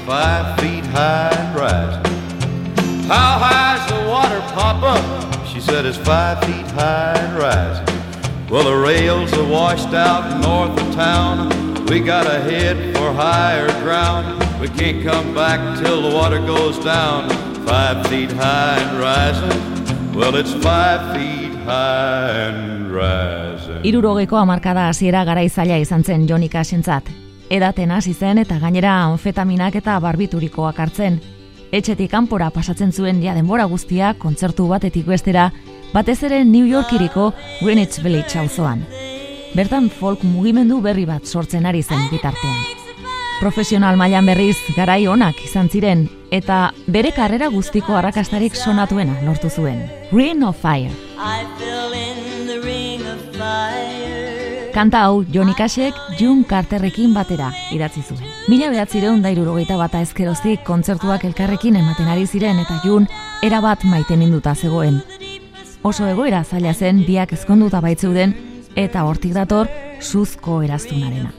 Five 0.06 0.60
feet 0.60 0.86
high 0.86 1.32
and 1.32 1.56
rising. 1.56 3.08
How 3.08 3.39
high's 3.39 3.89
the 3.89 4.10
water, 4.10 4.39
papa? 4.53 5.46
She 5.46 5.60
said 5.60 5.86
it's 5.86 5.98
five 5.98 6.39
feet 6.46 6.68
high 6.72 7.15
and 7.18 7.38
rising. 7.38 8.50
Well, 8.50 8.63
the 8.63 8.75
rails 8.75 9.34
are 9.34 9.48
washed 9.48 9.94
out 9.94 10.39
north 10.41 10.80
of 10.80 10.94
town. 10.94 11.50
We 11.88 12.00
gotta 12.00 12.39
head 12.39 12.96
for 12.96 13.12
higher 13.12 13.68
ground. 13.82 14.39
We 14.62 14.70
can't 14.70 15.03
come 15.03 15.34
back 15.34 15.80
till 15.84 16.01
the 16.03 16.15
water 16.15 16.39
goes 16.39 16.77
down. 16.80 17.50
Five 17.65 18.08
feet 18.08 18.32
high 18.34 18.77
and 18.82 19.00
rising. 19.00 19.62
Well, 20.13 20.36
it's 20.36 20.53
five 20.53 21.13
feet 21.15 21.53
high 21.65 22.50
and 22.50 22.91
rising. 22.91 23.82
Irurogeko 23.84 24.38
hamarkada 24.38 24.88
hasiera 24.89 25.24
gara 25.24 25.44
izaila 25.44 25.77
izan 25.80 26.03
zen 26.03 26.27
Jonika 26.27 26.62
esentzat. 26.62 27.08
Edaten 27.50 27.91
hasi 27.91 28.13
zen 28.13 28.38
eta 28.38 28.60
gainera 28.60 28.96
anfetaminak 29.06 29.75
eta 29.75 30.00
barbiturikoak 30.00 30.80
hartzen. 30.80 31.22
Etxetik 31.72 32.12
kanpora 32.12 32.50
pasatzen 32.51 32.91
zuen 32.91 33.22
ja 33.24 33.34
denbora 33.34 33.65
guztia 33.72 34.13
kontzertu 34.20 34.68
batetik 34.68 35.06
bestera, 35.08 35.51
batez 35.94 36.22
ere 36.24 36.44
New 36.44 36.68
Yorkiriko 36.68 37.32
Greenwich 37.62 38.01
Village 38.03 38.39
auzoan. 38.39 38.86
Bertan 39.56 39.89
folk 39.89 40.24
mugimendu 40.24 40.82
berri 40.82 41.06
bat 41.06 41.25
sortzen 41.25 41.65
ari 41.65 41.84
zen 41.84 42.08
bitartean. 42.12 42.80
Profesional 43.41 43.98
mailan 43.98 44.27
berriz 44.29 44.60
garai 44.75 45.07
onak 45.10 45.39
izan 45.41 45.65
ziren 45.65 46.03
eta 46.29 46.75
bere 46.86 47.10
karrera 47.15 47.48
guztiko 47.50 47.95
arrakastarik 47.98 48.53
sonatuena 48.53 49.15
lortu 49.25 49.50
zuen. 49.50 49.79
Ring 50.12 50.43
of 50.45 50.60
Fire. 50.62 50.91
Kanta 54.75 55.01
hau 55.07 55.25
Johnny 55.33 55.55
Cashek 55.57 55.98
June 56.19 56.45
Carterrekin 56.45 57.15
batera 57.17 57.50
idatzi 57.74 58.05
zuen. 58.05 58.21
Mila 58.48 58.69
behatzireun 58.69 59.25
da 59.25 59.33
irurogeita 59.33 59.75
bata 59.75 60.03
ezkeroztik 60.05 60.62
kontzertuak 60.63 61.25
elkarrekin 61.25 61.81
ematen 61.81 62.13
ari 62.13 62.27
ziren 62.27 62.62
eta 62.62 62.77
June 62.86 63.10
erabat 63.41 63.89
maite 63.89 64.21
minduta 64.21 64.53
zegoen. 64.53 65.01
Oso 65.81 66.05
egoera 66.05 66.43
zaila 66.43 66.77
zen 66.77 67.01
biak 67.10 67.33
ezkonduta 67.33 67.81
baitzeuden 67.81 68.38
eta 68.77 69.10
hortik 69.10 69.33
dator 69.33 69.65
suzko 70.00 70.62
eraztunarena. 70.62 71.33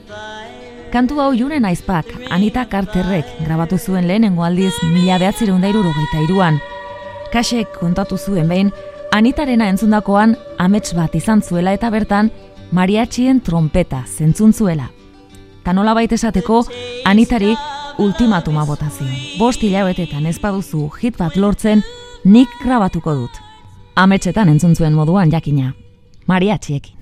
Kantu 0.92 1.22
hau 1.24 1.30
junen 1.32 1.64
aizpak, 1.64 2.04
Anita 2.28 2.66
Carterrek 2.68 3.24
grabatu 3.46 3.78
zuen 3.78 4.04
lehenengo 4.04 4.44
aldiz 4.44 4.74
mila 4.90 5.16
behatzireun 5.16 5.62
da 5.64 5.70
irurogeita 5.72 6.20
iruan. 6.26 6.58
Kasek 7.32 7.78
kontatu 7.80 8.18
zuen 8.18 8.48
behin, 8.48 8.72
Anitarena 9.12 9.70
entzundakoan 9.72 10.36
amets 10.60 10.92
bat 10.96 11.14
izan 11.16 11.40
zuela 11.40 11.72
eta 11.72 11.88
bertan 11.92 12.30
mariatxien 12.72 13.40
trompeta 13.40 14.02
zentzun 14.06 14.52
zuela. 14.52 14.90
Ta 15.64 15.72
nola 15.72 15.94
baita 15.96 16.16
esateko, 16.20 16.62
anitari 17.08 17.54
ultimatuma 17.98 18.64
botazio. 18.68 19.08
Bost 19.38 19.64
hilabetetan 19.64 20.26
ez 20.26 20.38
baduzu 20.40 20.90
hit 21.00 21.16
bat 21.16 21.36
lortzen, 21.36 21.84
nik 22.24 22.52
grabatuko 22.64 23.14
dut. 23.14 23.40
Ametxetan 23.96 24.48
entzun 24.48 24.76
zuen 24.76 24.92
moduan 24.92 25.32
jakina. 25.32 25.72
Mariatxiekin. 26.26 27.01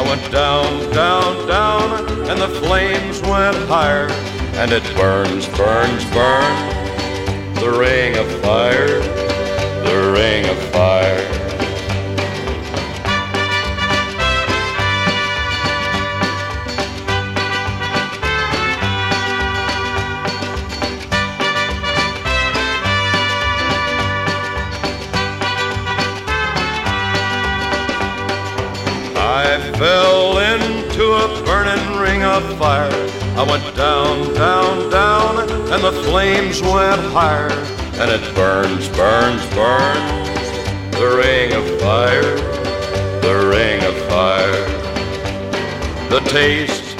I 0.00 0.02
went 0.02 0.32
down, 0.32 0.90
down, 0.94 1.46
down, 1.46 2.08
and 2.30 2.40
the 2.40 2.48
flames 2.60 3.20
went 3.20 3.54
higher. 3.68 4.08
And 4.54 4.72
it 4.72 4.82
burns, 4.96 5.46
burns, 5.48 6.04
burns, 6.06 7.60
the 7.60 7.70
ring 7.78 8.16
of 8.16 8.26
fire, 8.40 8.98
the 9.84 10.12
ring 10.16 10.48
of 10.48 10.56
fire. 10.72 11.29
I 33.40 33.50
went 33.50 33.74
down, 33.74 34.34
down, 34.34 34.90
down, 34.90 35.38
and 35.72 35.82
the 35.82 35.92
flames 36.04 36.60
went 36.60 37.00
higher. 37.10 37.48
And 37.98 38.10
it 38.10 38.34
burns, 38.34 38.86
burns, 38.90 39.42
burns, 39.54 40.50
the 40.98 41.16
ring 41.16 41.54
of 41.54 41.80
fire, 41.80 42.36
the 43.22 43.48
ring 43.48 43.82
of 43.82 43.96
fire. 44.10 44.66
The 46.10 46.20
taste 46.28 46.98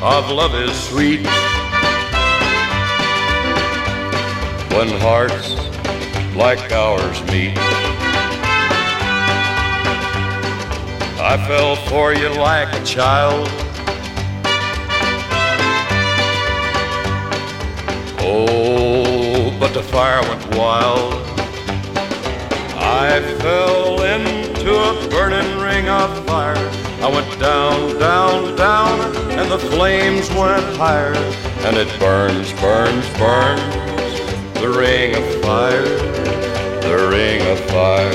of 0.00 0.30
love 0.30 0.54
is 0.54 0.72
sweet 0.88 1.26
when 4.72 4.88
hearts 5.02 5.54
like 6.34 6.72
ours 6.72 7.22
meet. 7.30 7.58
I 11.20 11.36
fell 11.46 11.76
for 11.76 12.14
you 12.14 12.30
like 12.30 12.72
a 12.72 12.82
child. 12.86 13.67
But 19.58 19.74
the 19.74 19.82
fire 19.82 20.22
went 20.22 20.54
wild. 20.54 21.14
I 22.76 23.20
fell 23.40 24.02
into 24.02 24.72
a 24.72 25.08
burning 25.10 25.58
ring 25.58 25.88
of 25.88 26.24
fire. 26.26 26.54
I 27.02 27.10
went 27.12 27.40
down, 27.40 27.98
down, 27.98 28.56
down, 28.56 29.00
and 29.32 29.50
the 29.50 29.58
flames 29.58 30.30
went 30.30 30.64
higher. 30.76 31.14
And 31.66 31.76
it 31.76 31.88
burns, 31.98 32.52
burns, 32.60 33.06
burns, 33.18 33.60
the 34.60 34.70
ring 34.70 35.16
of 35.16 35.42
fire, 35.42 35.82
the 36.82 37.08
ring 37.10 37.42
of 37.50 37.58
fire. 37.70 38.14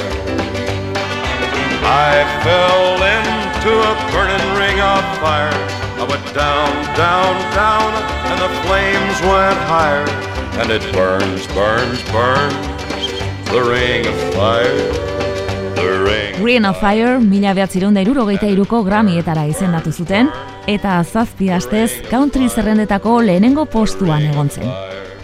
I 1.86 2.24
fell 2.44 3.04
into 3.04 3.72
a 3.84 3.96
burning 4.12 4.48
ring 4.56 4.80
of 4.80 5.04
fire. 5.20 5.52
I 6.00 6.08
went 6.10 6.26
down, 6.34 6.72
down, 6.96 7.36
down, 7.54 7.92
and 8.32 8.40
the 8.40 8.52
flames 8.64 9.22
went 9.22 9.60
higher. 9.68 10.33
And 10.62 10.70
it 10.70 10.84
burns, 10.94 11.48
burns, 11.48 12.00
burns, 12.12 12.56
the 13.50 13.62
ring 13.62 14.06
of 14.06 14.16
fire, 14.36 14.78
the 15.76 16.04
ring. 16.06 16.44
Ring 16.44 16.66
of 16.66 16.78
Fire 16.80 17.20
mila 17.20 17.56
behatzireun 17.58 17.98
da 17.98 18.06
irurogeita 18.06 18.48
iruko 18.48 18.84
Grammyetara 18.86 19.48
izendatu 19.50 19.92
zuten, 19.92 20.30
eta 20.68 21.02
zazpi 21.04 21.50
astez 21.50 21.92
country 22.10 22.50
zerrendetako 22.50 23.20
lehenengo 23.26 23.66
postuan 23.66 24.30
egon 24.30 24.50
zen. 24.50 24.70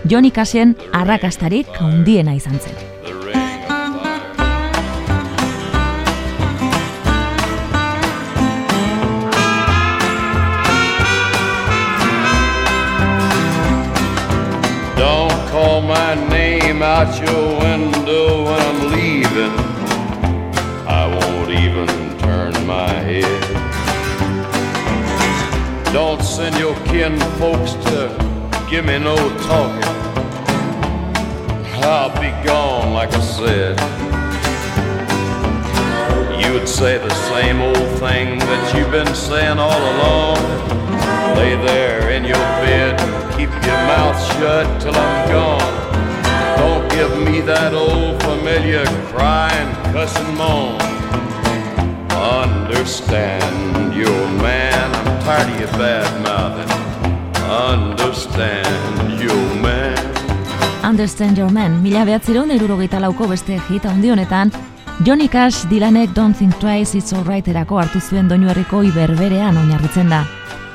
Johnny 0.04 0.32
Cashen 0.32 0.76
arrakastarik 0.94 1.68
handiena 1.78 2.34
izan 2.34 2.58
zen. 2.60 2.89
Name 16.80 16.88
out 16.88 17.20
your 17.20 17.60
window 17.60 18.46
when 18.46 18.60
I'm 18.60 18.92
leaving. 18.92 19.56
I 20.88 21.08
won't 21.08 21.52
even 21.52 21.88
turn 22.20 22.54
my 22.66 22.90
head. 22.90 23.44
Don't 25.92 26.22
send 26.22 26.58
your 26.58 26.76
kin 26.86 27.20
folks 27.38 27.74
to 27.86 28.08
give 28.70 28.86
me 28.86 28.98
no 28.98 29.16
talking. 29.40 29.96
I'll 31.84 32.14
be 32.22 32.32
gone, 32.48 32.94
like 32.94 33.14
I 33.14 33.20
said. 33.20 33.80
You 36.42 36.54
would 36.54 36.70
say 36.70 36.98
the 36.98 37.14
same 37.32 37.62
old 37.62 38.00
thing 38.00 38.40
that 38.40 38.76
you've 38.76 38.92
been 38.92 39.14
saying 39.16 39.60
all 39.60 39.82
along. 39.94 40.38
Lay 41.36 41.56
there 41.68 42.12
in 42.12 42.24
your 42.24 42.46
bed 42.64 43.00
and 43.00 43.32
keep 43.34 43.50
your 43.50 43.82
mouth 43.92 44.18
shut 44.34 44.82
till 44.82 44.96
I'm 44.96 45.30
gone. 45.30 45.89
Give 47.00 47.18
me 47.32 47.40
that 47.40 47.74
old 47.74 48.22
familiar 48.24 48.84
crying, 49.08 49.70
cussing 49.94 50.36
moan. 50.36 50.76
Understand, 52.12 53.96
you 53.96 54.06
old 54.06 54.42
man, 54.42 54.92
I'm 54.94 55.24
tired 55.24 55.48
of 55.48 55.60
your 55.62 55.72
bad 55.80 56.12
mouthing. 56.28 56.72
Understand, 57.48 59.22
you 59.22 59.32
old 59.32 59.62
man. 59.62 59.96
Understand 60.84 61.38
Your 61.38 61.50
Man, 61.50 61.82
mila 61.82 62.04
behatzireun 62.04 62.52
irurogeita 62.52 63.00
lauko 63.00 63.30
beste 63.32 63.62
hit 63.70 63.86
handi 63.88 64.10
honetan, 64.12 64.52
Johnny 65.06 65.30
Cash 65.30 65.70
Dylanek 65.70 66.14
Don't 66.14 66.36
Think 66.36 66.60
Twice 66.60 66.98
It's 66.98 67.14
Alright 67.14 67.48
erako 67.48 67.80
hartu 67.80 68.02
zuen 68.02 68.28
doinu 68.28 68.50
iberberean 68.50 69.58
oinarritzen 69.58 70.10
da. 70.10 70.26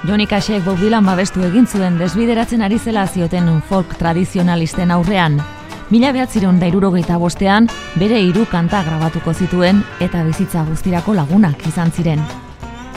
Johnny 0.06 0.26
Cashek 0.26 0.64
Bob 0.64 0.78
Dylan 0.78 1.04
babestu 1.04 1.44
egin 1.44 1.66
zuen 1.66 1.98
desbideratzen 1.98 2.62
ari 2.62 2.78
zela 2.78 3.06
zioten 3.06 3.60
folk 3.68 3.98
tradizionalisten 3.98 4.90
aurrean. 4.90 5.42
Mila 5.94 6.08
behatzireun 6.10 6.56
da 6.58 6.66
irurogeita 6.66 7.14
bostean, 7.22 7.68
bere 8.00 8.16
hiru 8.18 8.48
kanta 8.50 8.80
grabatuko 8.82 9.30
zituen 9.30 9.84
eta 10.02 10.24
bizitza 10.26 10.64
guztirako 10.66 11.14
lagunak 11.14 11.60
izan 11.70 11.92
ziren. 11.94 12.24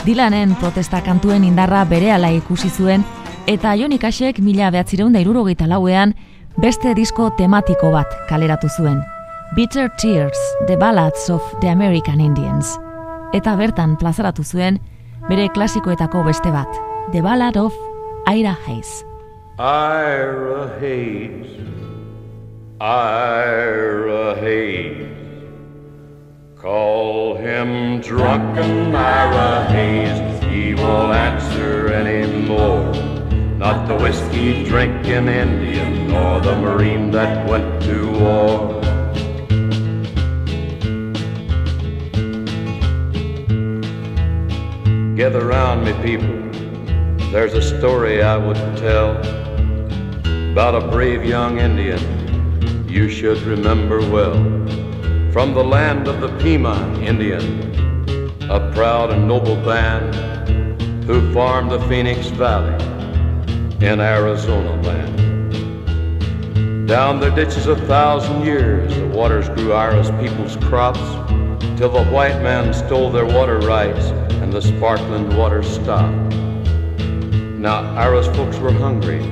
Dylanen 0.02 0.56
protesta 0.58 0.98
kantuen 1.06 1.44
indarra 1.46 1.84
berehala 1.86 2.32
ikusi 2.34 2.72
zuen, 2.74 3.04
eta 3.46 3.76
Johnny 3.78 4.00
Cashek 4.02 4.40
mila 4.42 4.72
behatzireun 4.74 5.14
da 5.14 5.22
irurogeita 5.22 5.70
lauean, 5.70 6.16
beste 6.58 6.96
disko 6.98 7.30
tematiko 7.38 7.92
bat 7.94 8.18
kaleratu 8.26 8.66
zuen. 8.66 8.98
Bitter 9.54 9.94
Tears, 10.02 10.42
The 10.66 10.74
Ballads 10.76 11.30
of 11.30 11.54
the 11.60 11.70
American 11.70 12.18
Indians. 12.18 12.80
Eta 13.32 13.54
bertan 13.54 13.94
plazaratu 14.02 14.42
zuen, 14.42 14.82
bere 15.28 15.46
klasikoetako 15.54 16.26
beste 16.26 16.50
bat, 16.50 16.82
The 17.12 17.22
Ballad 17.22 17.62
of 17.62 17.78
Ira 18.26 18.58
Hayes. 18.66 19.04
Ira 19.54 20.66
Hayes, 20.80 21.87
Ira 22.80 24.36
Hayes. 24.36 25.08
Call 26.54 27.34
him 27.34 28.00
drunken 28.00 28.94
Ira 28.94 29.64
Hayes, 29.64 30.44
he 30.44 30.76
won't 30.76 31.12
answer 31.12 31.88
anymore. 31.88 32.84
Not 33.58 33.88
the 33.88 33.96
whiskey 33.96 34.62
drinking 34.62 35.26
Indian, 35.26 36.06
nor 36.06 36.38
the 36.38 36.54
Marine 36.54 37.10
that 37.10 37.48
went 37.48 37.82
to 37.82 38.12
war. 38.12 38.80
Gather 45.16 45.44
round 45.44 45.84
me, 45.84 45.94
people. 46.04 47.32
There's 47.32 47.54
a 47.54 47.62
story 47.76 48.22
I 48.22 48.36
would 48.36 48.56
tell 48.76 49.16
about 50.52 50.80
a 50.80 50.86
brave 50.86 51.24
young 51.24 51.58
Indian 51.58 52.17
you 52.98 53.08
should 53.08 53.40
remember 53.42 54.00
well. 54.10 54.34
from 55.30 55.54
the 55.54 55.62
land 55.62 56.08
of 56.08 56.20
the 56.20 56.36
Pima 56.38 56.74
Indian, 57.00 57.46
a 58.50 58.58
proud 58.74 59.12
and 59.12 59.28
noble 59.28 59.54
band 59.54 60.12
who 61.04 61.32
farmed 61.32 61.70
the 61.70 61.78
Phoenix 61.82 62.26
Valley 62.30 62.74
in 63.86 64.00
Arizona 64.00 64.74
land. 64.82 65.16
Down 66.88 67.20
their 67.20 67.30
ditches 67.30 67.68
a 67.68 67.76
thousand 67.86 68.44
years, 68.44 68.92
the 68.96 69.06
waters 69.06 69.48
grew 69.50 69.72
Ira's 69.72 70.10
people's 70.20 70.56
crops, 70.56 70.98
till 71.78 71.90
the 71.90 72.04
white 72.06 72.42
man 72.42 72.74
stole 72.74 73.12
their 73.12 73.26
water 73.26 73.60
rights 73.60 74.06
and 74.40 74.52
the 74.52 74.60
sparkling 74.60 75.36
water 75.36 75.62
stopped. 75.62 76.34
Now 77.64 77.94
Ira's 77.94 78.26
folks 78.36 78.58
were 78.58 78.72
hungry, 78.72 79.22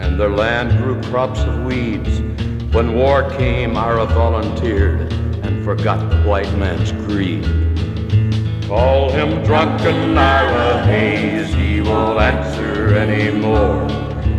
and 0.00 0.18
their 0.18 0.30
land 0.30 0.76
grew 0.82 1.00
crops 1.02 1.38
of 1.42 1.64
weeds. 1.64 2.22
When 2.72 2.94
war 2.94 3.24
came, 3.38 3.76
Ira 3.76 4.04
volunteered 4.06 5.10
and 5.42 5.64
forgot 5.64 5.98
the 6.10 6.20
white 6.28 6.52
man's 6.58 6.92
greed. 6.92 7.42
Call 8.68 9.08
him 9.10 9.42
drunken 9.42 10.18
Ira 10.18 10.84
Hayes, 10.84 11.48
he 11.54 11.80
won't 11.80 12.20
answer 12.20 12.94
anymore. 12.94 13.88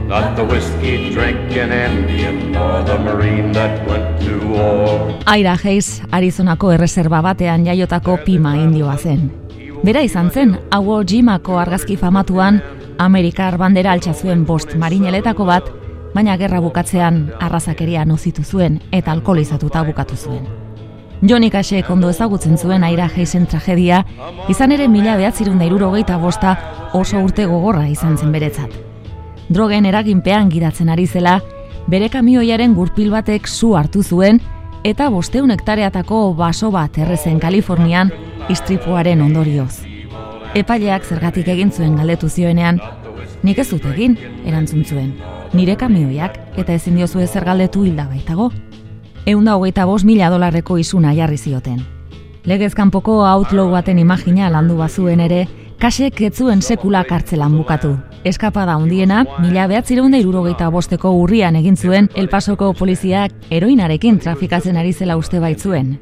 Not 0.06 0.36
the 0.36 0.46
whiskey 0.46 1.10
drinking 1.10 1.72
Indian, 1.74 2.52
nor 2.52 2.84
the 2.84 3.00
Marine 3.00 3.52
that 3.54 3.88
went 3.90 4.22
to 4.22 4.38
war. 4.48 5.20
Aira 5.26 5.58
Hayes, 5.58 6.02
Arizonako 6.12 6.74
erreserba 6.78 7.24
batean 7.26 7.66
jaiotako 7.66 8.20
pima 8.26 8.54
indioa 8.62 8.96
zen. 8.98 9.32
Bera 9.84 10.02
izan 10.06 10.30
zen, 10.30 10.58
Awo 10.70 11.02
Jimako 11.04 11.58
argazki 11.58 11.98
famatuan, 11.98 12.62
Amerikar 13.00 13.58
bandera 13.58 13.94
altxa 13.98 14.14
zuen 14.14 14.46
bost 14.46 14.76
marineletako 14.78 15.46
bat, 15.50 15.79
baina 16.14 16.38
gerra 16.38 16.60
bukatzean 16.60 17.30
arrazakeria 17.40 18.06
nozitu 18.06 18.44
zuen 18.44 18.80
eta 18.92 19.12
alkoholizatuta 19.12 19.84
bukatu 19.84 20.16
zuen. 20.16 20.48
Johnny 21.22 21.50
Cashek 21.52 21.90
ondo 21.90 22.10
ezagutzen 22.10 22.58
zuen 22.58 22.84
aira 22.84 23.10
Hayesen 23.10 23.46
tragedia, 23.46 24.06
izan 24.48 24.72
ere 24.72 24.88
mila 24.88 25.18
behatzirun 25.18 25.60
da 25.60 26.18
bosta 26.18 26.58
oso 26.94 27.20
urte 27.20 27.46
gogorra 27.46 27.88
izan 27.88 28.18
zen 28.18 28.32
beretzat. 28.32 28.72
Drogen 29.50 29.86
eraginpean 29.86 30.50
gidatzen 30.50 30.90
ari 30.90 31.08
zela, 31.08 31.42
bere 31.88 32.10
kamioiaren 32.10 32.74
gurpil 32.74 33.12
batek 33.12 33.48
zu 33.48 33.76
hartu 33.76 34.04
zuen, 34.04 34.40
eta 34.84 35.10
bosteun 35.10 35.52
hektareatako 35.52 36.34
baso 36.34 36.72
bat 36.72 36.98
errezen 36.98 37.40
Kalifornian 37.40 38.12
istripuaren 38.50 39.22
ondorioz. 39.22 39.84
Epaileak 40.56 41.04
zergatik 41.04 41.48
egin 41.48 41.72
zuen 41.72 41.98
galdetu 41.98 42.30
zioenean, 42.30 42.80
nik 43.44 43.60
ez 43.60 43.70
dut 43.70 43.86
egin, 43.86 44.18
erantzun 44.46 44.86
zuen. 44.86 45.39
Nire 45.54 45.74
kamioiak 45.82 46.36
eta 46.62 46.76
ezin 46.78 47.00
diozu 47.00 47.24
ezer 47.24 47.46
galdetu 47.46 47.82
hilda 47.84 48.06
baitago. 48.06 48.52
Eunda 49.26 49.56
hogeita 49.58 49.86
bos 49.90 50.04
mila 50.06 50.30
dolarreko 50.30 50.78
izuna 50.78 51.16
jarri 51.18 51.38
zioten. 51.38 51.80
Legez 52.46 52.76
kanpoko 52.78 53.24
outlaw 53.26 53.72
baten 53.72 53.98
imagina 54.00 54.50
landu 54.54 54.78
bazuen 54.78 55.20
ere, 55.26 55.48
kasek 55.82 56.22
etzuen 56.30 56.62
sekula 56.62 57.02
kartzelan 57.04 57.58
bukatu. 57.58 57.96
Eskapada 58.24 58.78
hundiena, 58.78 59.24
mila 59.42 59.66
behatzireunda 59.72 60.22
irurogeita 60.22 60.70
bosteko 60.70 61.16
urrian 61.18 61.56
egin 61.56 61.78
zuen 61.78 62.10
Elpasoko 62.16 62.74
poliziak 62.78 63.34
eroinarekin 63.50 64.20
trafikatzen 64.20 64.78
ari 64.78 64.94
zela 64.94 65.18
uste 65.18 65.40
baitzuen. 65.40 65.98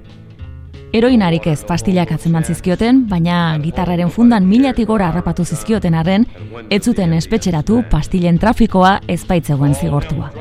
Eroinarik 0.95 1.47
ez 1.51 1.65
pastillak 1.67 2.13
atzeman 2.15 2.45
zizkioten, 2.47 3.01
baina 3.09 3.57
gitarraren 3.59 4.09
fundan 4.09 4.45
milatik 4.47 4.87
gora 4.87 5.09
harrapatu 5.09 5.43
zizkioten 5.43 5.97
arren, 5.99 6.23
ez 6.71 6.79
zuten 6.83 7.13
espetxeratu 7.13 7.81
pastillen 7.91 8.39
trafikoa 8.39 8.93
ezpaitzegoen 9.07 9.75
zigortua. 9.75 10.31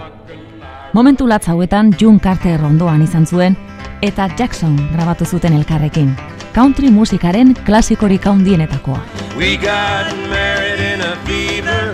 Momentu 0.94 1.26
latz 1.26 1.48
hauetan 1.50 1.90
June 2.00 2.22
Carter 2.22 2.62
ondoan 2.64 3.02
izan 3.02 3.26
zuen, 3.26 3.56
eta 4.02 4.30
Jackson 4.38 4.78
grabatu 4.94 5.26
zuten 5.26 5.52
elkarrekin. 5.52 6.14
Country 6.54 6.90
musikaren 6.90 7.54
klasikorik 7.66 8.24
handienetakoa. 8.24 9.02
We 9.36 9.56
got 9.56 10.14
married 10.30 10.80
in 10.80 11.00
a 11.02 11.16
fever 11.26 11.92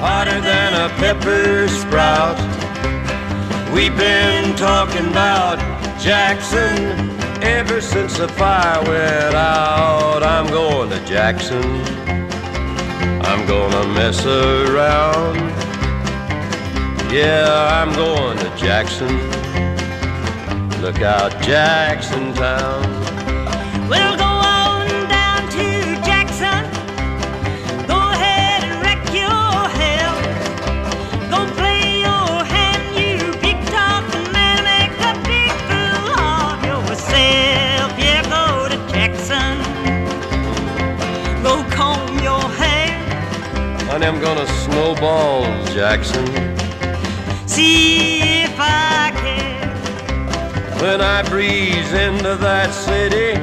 Hotter 0.00 0.40
than 0.40 0.74
a 0.74 0.88
pepper 0.98 1.68
sprout 1.68 2.61
We've 3.72 3.96
been 3.96 4.54
talking 4.56 5.06
about 5.08 5.58
Jackson 6.00 7.12
Ever 7.42 7.80
since 7.80 8.18
the 8.18 8.28
fire 8.28 8.80
went 8.84 9.34
out. 9.34 10.22
I'm 10.22 10.46
going 10.46 10.90
to 10.90 11.04
Jackson. 11.04 11.60
I'm 13.24 13.44
gonna 13.48 13.84
mess 13.88 14.24
around. 14.24 15.38
Yeah, 17.12 17.82
I'm 17.82 17.92
going 17.94 18.38
to 18.38 18.56
Jackson. 18.56 19.08
Look 20.80 21.02
out 21.02 21.32
Jackson 21.42 22.32
Town. 22.32 22.80
We'll 23.88 24.16
go 24.16 24.31
Jackson. 45.02 46.24
See 47.48 48.42
if 48.44 48.54
I 48.56 49.10
can. 49.16 50.80
When 50.80 51.00
I 51.00 51.24
breeze 51.28 51.92
into 51.92 52.36
that 52.36 52.72
city, 52.72 53.34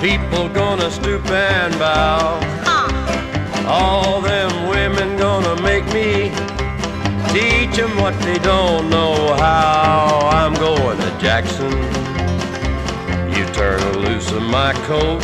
people 0.00 0.48
gonna 0.48 0.90
stoop 0.90 1.26
and 1.30 1.78
bow. 1.78 2.40
All 3.66 4.22
them 4.22 4.68
women 4.70 5.18
gonna 5.18 5.60
make 5.60 5.84
me 5.92 6.32
teach 7.34 7.78
'em 7.78 8.00
what 8.00 8.18
they 8.22 8.38
don't 8.38 8.88
know 8.88 9.34
how. 9.34 10.26
I'm 10.32 10.54
going 10.54 10.96
to 10.96 11.10
Jackson. 11.20 11.70
You 13.36 13.44
turn 13.52 13.80
loose 14.06 14.30
of 14.32 14.42
my 14.42 14.72
coat, 14.88 15.22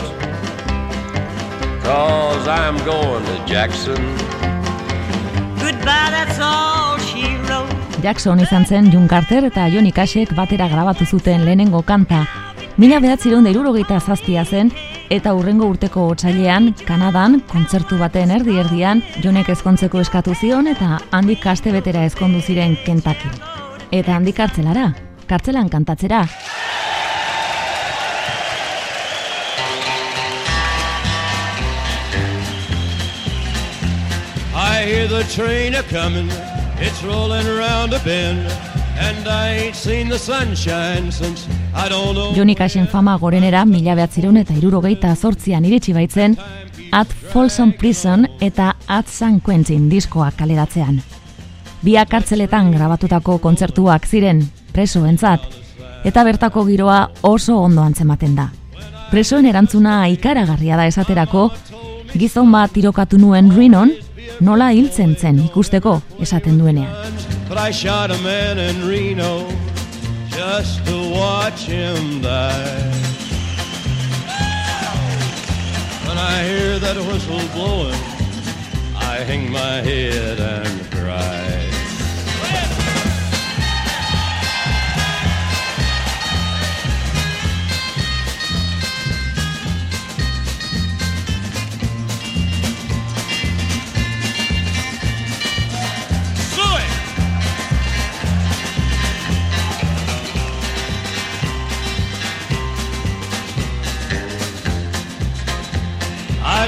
cause 1.83 2.47
I'm 2.47 2.77
going 2.85 3.25
to 3.25 3.47
Jackson. 3.47 4.26
Jackson 8.07 8.39
izan 8.39 8.65
zen 8.65 8.93
June 8.93 9.09
Carter 9.09 9.45
eta 9.49 9.65
Johnny 9.67 9.91
Cashek 9.91 10.31
batera 10.37 10.69
grabatu 10.71 11.05
zuten 11.05 11.45
lehenengo 11.45 11.81
kanta. 11.83 12.21
Mila 12.77 13.01
behatzireun 13.01 13.43
da 13.43 13.99
zazpia 13.99 14.45
zen, 14.45 14.71
eta 15.11 15.35
urrengo 15.35 15.67
urteko 15.67 16.07
otsailean, 16.13 16.75
Kanadan, 16.87 17.41
kontzertu 17.51 17.99
baten 17.99 18.31
erdi-erdian, 18.31 19.03
Jonek 19.25 19.49
ezkontzeko 19.49 20.01
eskatu 20.01 20.35
zion 20.35 20.69
eta 20.69 21.01
handik 21.11 21.41
kaste 21.43 21.73
betera 21.73 22.05
ezkondu 22.05 22.41
ziren 22.41 22.77
Kentucky. 22.85 23.29
Eta 23.91 24.15
handik 24.15 24.37
kartzelara, 24.37 24.93
kartzelan 25.27 25.69
kantatzera, 25.69 26.27
hear 34.87 35.09
the 35.09 35.25
train 35.35 35.75
a 35.75 35.83
comin', 35.83 36.31
it's 36.79 37.03
rollin' 37.03 37.47
around 37.47 37.93
a 37.93 37.99
bend, 38.05 38.47
and 38.99 39.27
I 39.27 39.67
ain't 39.67 39.75
seen 39.75 40.09
the 40.09 40.19
sunshine 40.19 41.11
since 41.11 41.49
I 41.75 41.89
don't 41.89 42.15
know. 42.15 42.33
Johnny 42.35 42.55
Cashen 42.55 42.87
fama 42.87 43.19
gorenera 43.19 43.65
mila 43.67 43.97
behatzireun 43.99 44.39
eta 44.45 44.55
irurogeita 44.55 45.11
zortzian 45.17 45.67
iritsi 45.67 45.93
baitzen, 45.93 46.39
At 46.93 47.11
Folsom 47.33 47.73
Prison 47.73 48.29
eta 48.41 48.77
At 48.87 49.09
San 49.09 49.41
Quentin 49.41 49.91
diskoak 49.91 50.39
kaleratzean. 50.39 51.03
Biak 51.83 52.09
kartzeletan 52.09 52.71
grabatutako 52.71 53.41
kontzertuak 53.43 54.07
ziren 54.07 54.45
presoentzat, 54.73 55.43
eta 56.07 56.25
bertako 56.25 56.63
giroa 56.71 57.09
oso 57.27 57.59
ondo 57.59 57.83
antzematen 57.83 58.39
da. 58.39 58.51
Presoen 59.11 59.51
erantzuna 59.51 60.05
ikaragarria 60.15 60.79
da 60.79 60.87
esaterako, 60.87 61.51
gizon 62.15 62.53
bat 62.55 62.71
tirokatu 62.71 63.19
nuen 63.19 63.51
Renon, 63.51 63.91
nola 64.41 64.73
hiltzen 64.75 65.17
zen 65.17 65.39
ikusteko 65.45 66.01
esaten 66.21 66.59
duenean. 66.59 66.91
But 67.49 67.59
I 76.19 76.45
hear 76.45 76.79
that 76.79 76.97
whistle 76.97 77.41
blowing, 77.53 77.93
I 78.97 79.23
hang 79.27 79.51
my 79.51 79.83
head 79.83 80.41
and 80.41 80.91
cry. 80.91 81.46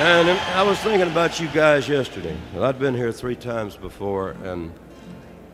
And 0.00 0.30
um, 0.30 0.38
I 0.54 0.62
was 0.62 0.78
thinking 0.78 1.10
about 1.10 1.38
you 1.38 1.48
guys 1.48 1.86
yesterday. 1.86 2.34
I'd 2.58 2.78
been 2.78 2.94
here 2.94 3.12
three 3.12 3.36
times 3.36 3.76
before, 3.76 4.30
and 4.44 4.72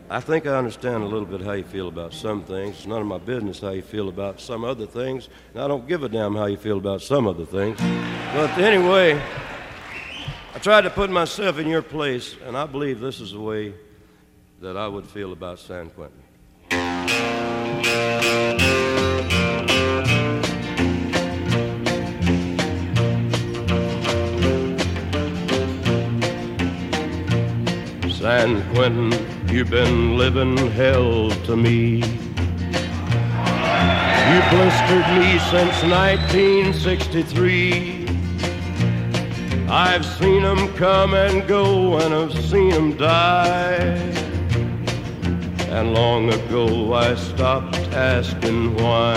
I 0.09 0.21
think 0.21 0.47
I 0.47 0.55
understand 0.57 1.03
a 1.03 1.05
little 1.05 1.25
bit 1.25 1.41
how 1.41 1.51
you 1.51 1.65
feel 1.65 1.89
about 1.89 2.13
some 2.13 2.45
things. 2.45 2.77
It's 2.77 2.87
none 2.87 3.01
of 3.01 3.07
my 3.07 3.17
business 3.17 3.59
how 3.59 3.71
you 3.71 3.81
feel 3.81 4.07
about 4.07 4.39
some 4.39 4.63
other 4.63 4.85
things, 4.85 5.27
and 5.53 5.61
I 5.61 5.67
don't 5.67 5.85
give 5.85 6.03
a 6.03 6.07
damn 6.07 6.33
how 6.33 6.45
you 6.45 6.55
feel 6.55 6.77
about 6.77 7.01
some 7.01 7.27
other 7.27 7.43
things. 7.43 7.77
But 7.77 8.57
anyway, 8.57 9.21
I 10.55 10.59
tried 10.59 10.83
to 10.83 10.91
put 10.91 11.09
myself 11.09 11.59
in 11.59 11.67
your 11.67 11.81
place, 11.81 12.37
and 12.45 12.55
I 12.55 12.67
believe 12.67 13.01
this 13.01 13.19
is 13.19 13.33
the 13.33 13.41
way 13.41 13.73
that 14.61 14.77
I 14.77 14.87
would 14.87 15.07
feel 15.07 15.33
about 15.33 15.59
San 15.59 15.89
Quentin. 15.89 16.23
San 28.27 28.59
Quentin, 28.73 29.11
you've 29.47 29.69
been 29.69 30.17
living 30.17 30.57
hell 30.71 31.29
to 31.45 31.55
me. 31.55 32.03
You 34.29 34.39
blistered 34.51 35.07
me 35.17 35.39
since 35.49 35.81
1963. 35.83 38.05
I've 39.69 40.05
seen 40.05 40.43
'em 40.43 40.67
come 40.73 41.13
and 41.13 41.47
go, 41.47 41.99
and 41.99 42.13
I've 42.13 42.37
seen 42.49 42.73
'em 42.73 42.97
die. 42.97 43.97
And 45.71 45.93
long 45.93 46.27
ago 46.39 46.93
I 46.93 47.15
stopped 47.15 47.77
asking 47.93 48.75
why. 48.75 49.15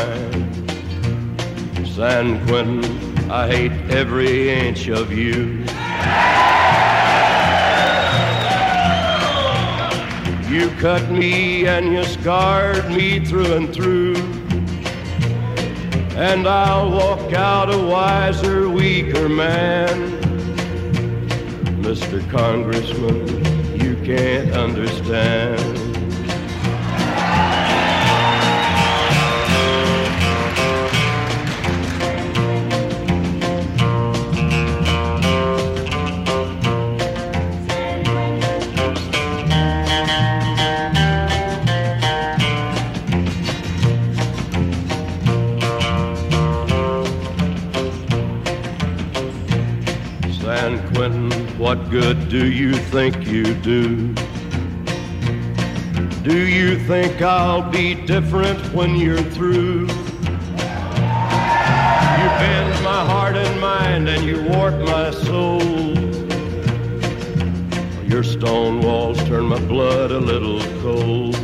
San 1.97 2.39
Quentin, 2.47 2.85
I 3.29 3.49
hate 3.49 3.73
every 3.91 4.51
inch 4.51 4.87
of 4.87 5.13
you. 5.13 5.65
You 10.51 10.69
cut 10.81 11.09
me 11.09 11.69
and 11.69 11.93
you 11.93 12.03
scarred 12.03 12.91
me 12.91 13.25
through 13.25 13.53
and 13.55 13.73
through. 13.73 14.17
And 16.17 16.49
I'll 16.49 16.91
walk 16.91 17.33
out 17.33 17.73
a 17.73 17.79
wiser, 17.79 18.69
weaker 18.69 19.29
man. 19.29 20.11
Mr. 21.83 22.29
Congressman, 22.33 23.29
you 23.81 23.95
can't 24.05 24.51
understand. 24.51 25.80
Good 51.91 52.29
do 52.29 52.47
you 52.53 52.73
think 52.73 53.27
you 53.27 53.53
do? 53.53 54.15
Do 56.23 56.47
you 56.47 56.79
think 56.79 57.21
I'll 57.21 57.69
be 57.69 57.95
different 57.95 58.61
when 58.73 58.95
you're 58.95 59.21
through? 59.21 59.81
You 59.81 59.87
bend 62.39 62.85
my 62.85 63.05
heart 63.05 63.35
and 63.35 63.61
mind 63.61 64.09
and 64.09 64.25
you 64.25 64.41
warp 64.51 64.77
my 64.87 65.11
soul. 65.11 65.61
Your 68.05 68.23
stone 68.23 68.83
walls 68.83 69.19
turn 69.25 69.47
my 69.47 69.59
blood 69.59 70.13
a 70.13 70.21
little 70.21 70.61
cold. 70.83 71.35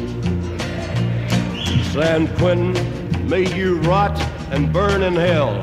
San 1.91 2.29
Quentin, 2.37 3.29
may 3.29 3.53
you 3.53 3.81
rot 3.81 4.17
and 4.53 4.73
burn 4.73 5.03
in 5.03 5.17
hell. 5.17 5.61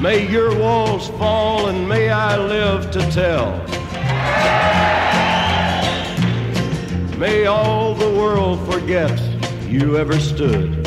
May 0.00 0.26
your 0.26 0.58
walls 0.58 1.08
fall 1.18 1.66
and 1.66 1.86
may 1.86 2.08
I 2.08 2.38
live 2.38 2.90
to 2.92 3.00
tell. 3.10 3.58
May 7.18 7.44
all 7.44 7.94
the 7.94 8.08
world 8.08 8.66
forget 8.72 9.20
you 9.68 9.98
ever 9.98 10.18
stood. 10.18 10.86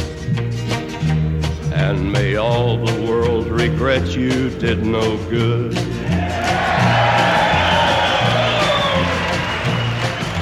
And 1.76 2.12
may 2.12 2.38
all 2.38 2.84
the 2.84 3.06
world 3.08 3.46
regret 3.46 4.16
you 4.16 4.50
did 4.50 4.84
no 4.84 5.16
good. 5.30 5.76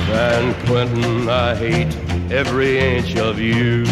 San 0.07 0.53
Quentin, 0.65 1.27
I 1.27 1.55
hate 1.55 1.93
every 2.31 2.79
inch 2.79 3.17
of 3.17 3.37
you. 3.37 3.83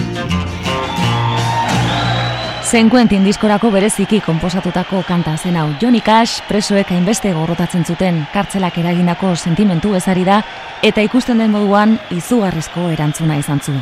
Zen 2.69 2.89
Quentin 2.89 3.23
diskorako 3.25 3.71
bereziki 3.73 4.19
konposatutako 4.21 4.99
kanta 5.08 5.32
zen 5.38 5.55
hau. 5.58 5.71
Johnny 5.82 6.03
Cash 6.05 6.43
presoek 6.45 6.91
hainbeste 6.93 7.32
gorrotatzen 7.34 7.82
zuten 7.82 8.19
kartzelak 8.29 8.77
eragindako 8.77 9.32
sentimentu 9.36 9.95
ezari 9.97 10.21
da 10.27 10.43
eta 10.86 11.01
ikusten 11.01 11.41
den 11.41 11.49
moduan 11.49 11.95
izugarrizko 12.13 12.91
erantzuna 12.93 13.39
izan 13.41 13.63
zuen. 13.65 13.82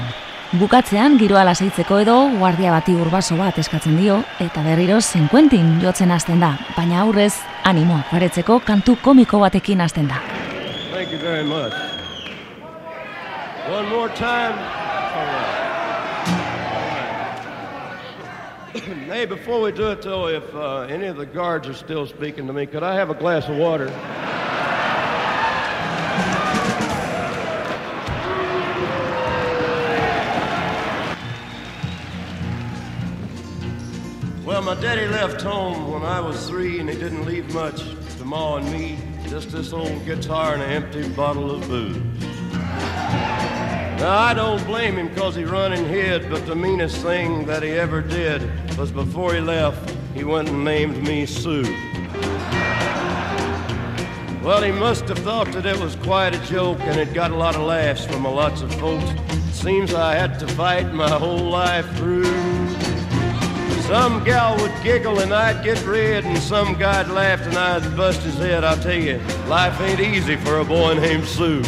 Bukatzean 0.56 1.20
giroa 1.20 1.44
lasaitzeko 1.50 2.00
edo 2.06 2.16
guardia 2.38 2.72
bati 2.72 2.96
urbaso 2.96 3.36
bat 3.36 3.60
eskatzen 3.60 4.00
dio 4.00 4.22
eta 4.40 4.64
berriro 4.64 5.02
Zen 5.02 5.28
Quentin 5.28 5.82
jotzen 5.84 6.16
hasten 6.16 6.40
da, 6.40 6.54
baina 6.78 7.02
aurrez 7.04 7.34
animoa 7.68 8.06
paretzeko 8.08 8.62
kantu 8.64 8.96
komiko 9.04 9.44
batekin 9.44 9.84
hasten 9.84 10.08
da. 10.08 10.24
Thank 10.94 11.12
you 11.12 11.20
very 11.20 11.44
much. 11.44 11.76
One 13.68 13.90
more 13.90 14.08
time. 14.16 14.77
hey, 19.08 19.26
before 19.26 19.60
we 19.60 19.72
do 19.72 19.90
it, 19.90 20.04
though, 20.04 20.28
if 20.28 20.54
uh, 20.54 20.82
any 20.82 21.08
of 21.08 21.18
the 21.18 21.26
guards 21.26 21.68
are 21.68 21.74
still 21.74 22.06
speaking 22.06 22.46
to 22.46 22.54
me, 22.54 22.68
could 22.68 22.84
I 22.84 22.94
have 22.94 23.10
a 23.10 23.16
glass 23.16 23.48
of 23.48 23.58
water? 23.58 23.88
Well, 34.46 34.62
my 34.62 34.76
daddy 34.80 35.08
left 35.08 35.42
home 35.42 35.92
when 35.92 36.04
I 36.04 36.20
was 36.20 36.48
three, 36.48 36.80
and 36.80 36.88
he 36.88 36.96
didn't 36.96 37.26
leave 37.26 37.52
much 37.56 37.84
to 38.18 38.26
Ma 38.26 38.58
and 38.58 38.72
me. 38.72 39.00
Just 39.28 39.50
this 39.50 39.74
old 39.74 40.06
guitar 40.06 40.54
and 40.54 40.62
an 40.62 40.70
empty 40.70 41.10
bottle 41.10 41.50
of 41.50 41.68
booze. 41.68 42.27
Now, 43.98 44.20
I 44.20 44.36
don't 44.36 44.64
blame 44.68 44.96
him 44.96 45.08
because 45.08 45.36
he 45.36 45.44
run 45.44 45.74
and 45.74 45.88
hid, 45.88 46.30
but 46.30 46.46
the 46.46 46.56
meanest 46.56 46.98
thing 46.98 47.48
that 47.48 47.64
he 47.64 47.72
ever 47.72 48.00
did 48.00 48.44
was 48.78 48.92
before 48.92 49.34
he 49.34 49.40
left, 49.40 49.92
he 50.14 50.24
went 50.24 50.50
and 50.50 50.64
named 50.64 51.02
me 51.02 51.26
Sue. 51.26 51.64
Well, 54.44 54.62
he 54.62 54.72
must 54.72 55.08
have 55.10 55.18
thought 55.20 55.52
that 55.54 55.66
it 55.66 55.80
was 55.80 55.96
quite 55.96 56.36
a 56.36 56.46
joke 56.46 56.80
and 56.82 57.00
it 57.00 57.12
got 57.16 57.32
a 57.32 57.36
lot 57.36 57.56
of 57.56 57.64
laughs 57.64 58.06
from 58.06 58.26
a 58.26 58.32
lots 58.32 58.62
of 58.62 58.72
folks. 58.76 59.04
Seems 59.52 59.96
I 59.96 60.14
had 60.14 60.38
to 60.42 60.48
fight 60.50 60.94
my 60.94 61.10
whole 61.10 61.50
life 61.50 61.90
through. 61.98 62.26
Some 63.88 64.24
gal 64.24 64.56
would 64.62 64.74
giggle 64.84 65.22
and 65.22 65.34
I'd 65.34 65.64
get 65.64 65.84
red, 65.88 66.24
and 66.24 66.38
some 66.38 66.76
guy'd 66.76 67.08
laugh 67.08 67.42
and 67.42 67.58
I'd 67.58 67.98
bust 67.98 68.22
his 68.22 68.38
head. 68.38 68.64
I'll 68.64 68.78
tell 68.78 68.94
you, 68.94 69.18
life 69.48 69.82
ain't 69.82 70.02
easy 70.02 70.36
for 70.36 70.60
a 70.60 70.64
boy 70.64 70.94
named 70.94 71.26
Sue. 71.26 71.64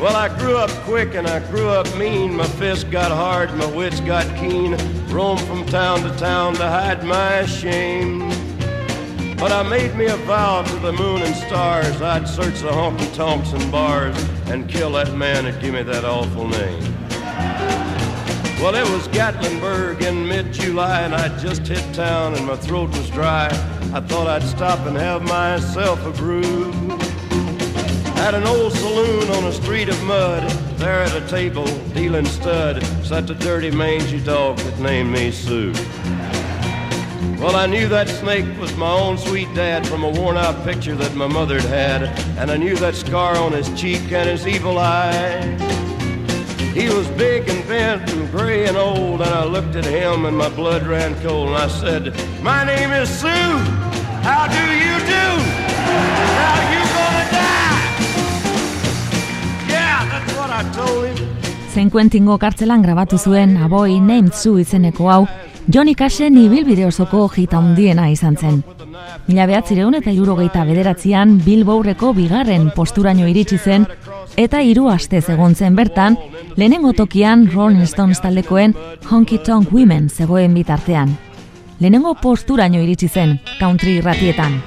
Well, 0.00 0.14
I 0.14 0.28
grew 0.38 0.56
up 0.56 0.70
quick 0.84 1.16
and 1.16 1.26
I 1.26 1.40
grew 1.50 1.68
up 1.68 1.92
mean. 1.96 2.36
My 2.36 2.46
fists 2.46 2.84
got 2.84 3.10
hard, 3.10 3.52
my 3.56 3.66
wits 3.66 3.98
got 3.98 4.24
keen. 4.36 4.76
Roamed 5.08 5.40
from 5.40 5.66
town 5.66 6.02
to 6.02 6.16
town 6.16 6.54
to 6.54 6.68
hide 6.68 7.02
my 7.02 7.44
shame. 7.46 8.20
But 9.36 9.50
I 9.50 9.68
made 9.68 9.96
me 9.96 10.06
a 10.06 10.16
vow 10.18 10.62
to 10.62 10.76
the 10.76 10.92
moon 10.92 11.22
and 11.22 11.34
stars 11.34 12.00
I'd 12.00 12.28
search 12.28 12.60
the 12.60 12.70
honky 12.70 13.12
tonks 13.16 13.52
and 13.52 13.72
bars 13.72 14.16
and 14.46 14.68
kill 14.68 14.92
that 14.92 15.14
man 15.14 15.44
that 15.44 15.60
gave 15.60 15.74
me 15.74 15.82
that 15.82 16.04
awful 16.04 16.46
name. 16.46 16.82
Well, 18.62 18.76
it 18.76 18.88
was 18.90 19.08
Gatlinburg 19.08 20.02
in 20.02 20.28
mid 20.28 20.52
July, 20.52 21.02
and 21.02 21.14
I'd 21.14 21.38
just 21.40 21.66
hit 21.66 21.84
town 21.92 22.34
and 22.34 22.46
my 22.46 22.56
throat 22.56 22.90
was 22.90 23.10
dry. 23.10 23.46
I 23.92 24.00
thought 24.00 24.28
I'd 24.28 24.44
stop 24.44 24.78
and 24.86 24.96
have 24.96 25.22
myself 25.22 26.04
a 26.06 26.12
brew. 26.12 27.07
At 28.20 28.34
an 28.34 28.46
old 28.46 28.72
saloon 28.72 29.30
on 29.30 29.44
a 29.44 29.52
street 29.52 29.88
of 29.88 30.02
mud, 30.04 30.48
there 30.78 31.00
at 31.00 31.16
a 31.16 31.26
table, 31.28 31.66
dealing 31.94 32.26
stud, 32.26 32.82
sat 33.02 33.26
the 33.26 33.34
dirty 33.34 33.70
mangy 33.70 34.20
dog 34.20 34.58
that 34.58 34.78
named 34.78 35.10
me 35.12 35.30
Sue. 35.30 35.72
Well, 37.38 37.54
I 37.54 37.66
knew 37.66 37.88
that 37.88 38.08
snake 38.08 38.46
was 38.58 38.76
my 38.76 38.90
own 38.90 39.16
sweet 39.16 39.52
dad 39.54 39.86
from 39.86 40.02
a 40.02 40.10
worn 40.10 40.36
out 40.36 40.64
picture 40.64 40.96
that 40.96 41.14
my 41.14 41.28
mother'd 41.28 41.62
had, 41.62 42.02
and 42.36 42.50
I 42.50 42.56
knew 42.56 42.74
that 42.76 42.96
scar 42.96 43.36
on 43.36 43.52
his 43.52 43.68
cheek 43.80 44.10
and 44.10 44.28
his 44.28 44.46
evil 44.46 44.76
eye. 44.76 45.40
He 46.74 46.88
was 46.88 47.06
big 47.10 47.48
and 47.48 47.66
bent 47.68 48.10
and 48.12 48.30
gray 48.30 48.66
and 48.66 48.76
old, 48.76 49.20
and 49.20 49.30
I 49.30 49.44
looked 49.44 49.76
at 49.76 49.84
him 49.84 50.26
and 50.26 50.36
my 50.36 50.48
blood 50.48 50.86
ran 50.86 51.14
cold, 51.22 51.48
and 51.48 51.56
I 51.56 51.68
said, 51.68 52.14
My 52.42 52.64
name 52.64 52.90
is 52.90 53.08
Sue. 53.08 53.28
How 54.26 54.48
do 54.48 54.64
you 54.74 54.98
do? 55.06 55.26
Now 55.86 56.72
you 56.72 56.77
Zen 61.72 61.90
Quentingo 61.90 62.34
kartzelan 62.42 62.82
grabatu 62.82 63.18
zuen 63.18 63.56
Aboy 63.62 64.00
Named 64.00 64.32
Sue 64.34 64.62
izeneko 64.64 65.10
hau, 65.10 65.26
Johnny 65.70 65.94
Cashen 65.94 66.34
ibilbide 66.40 66.86
osoko 66.88 67.28
jita 67.30 67.60
handiena 67.60 68.08
izan 68.10 68.34
zen. 68.36 68.56
Mila 69.28 69.46
behatzireun 69.46 69.94
eta 69.94 70.10
irurogeita 70.10 70.64
bederatzean 70.66 71.36
Billboardeko 71.44 72.10
bigarren 72.16 72.72
posturaino 72.74 73.28
iritsi 73.30 73.58
zen 73.58 73.86
eta 74.36 74.62
hiru 74.64 74.88
astez 74.90 75.28
egon 75.30 75.54
zen 75.54 75.76
bertan, 75.78 76.18
lehenengo 76.56 76.92
tokian 76.92 77.46
Rolling 77.54 77.86
Stones 77.86 78.18
taldekoen 78.24 78.74
Honky 79.10 79.38
Tonk 79.38 79.70
Women 79.72 80.08
zegoen 80.10 80.58
bitartean. 80.58 81.14
Lehenengo 81.78 82.16
posturaino 82.18 82.82
iritsi 82.82 83.06
zen 83.06 83.38
country 83.60 84.00
irratietan, 84.00 84.58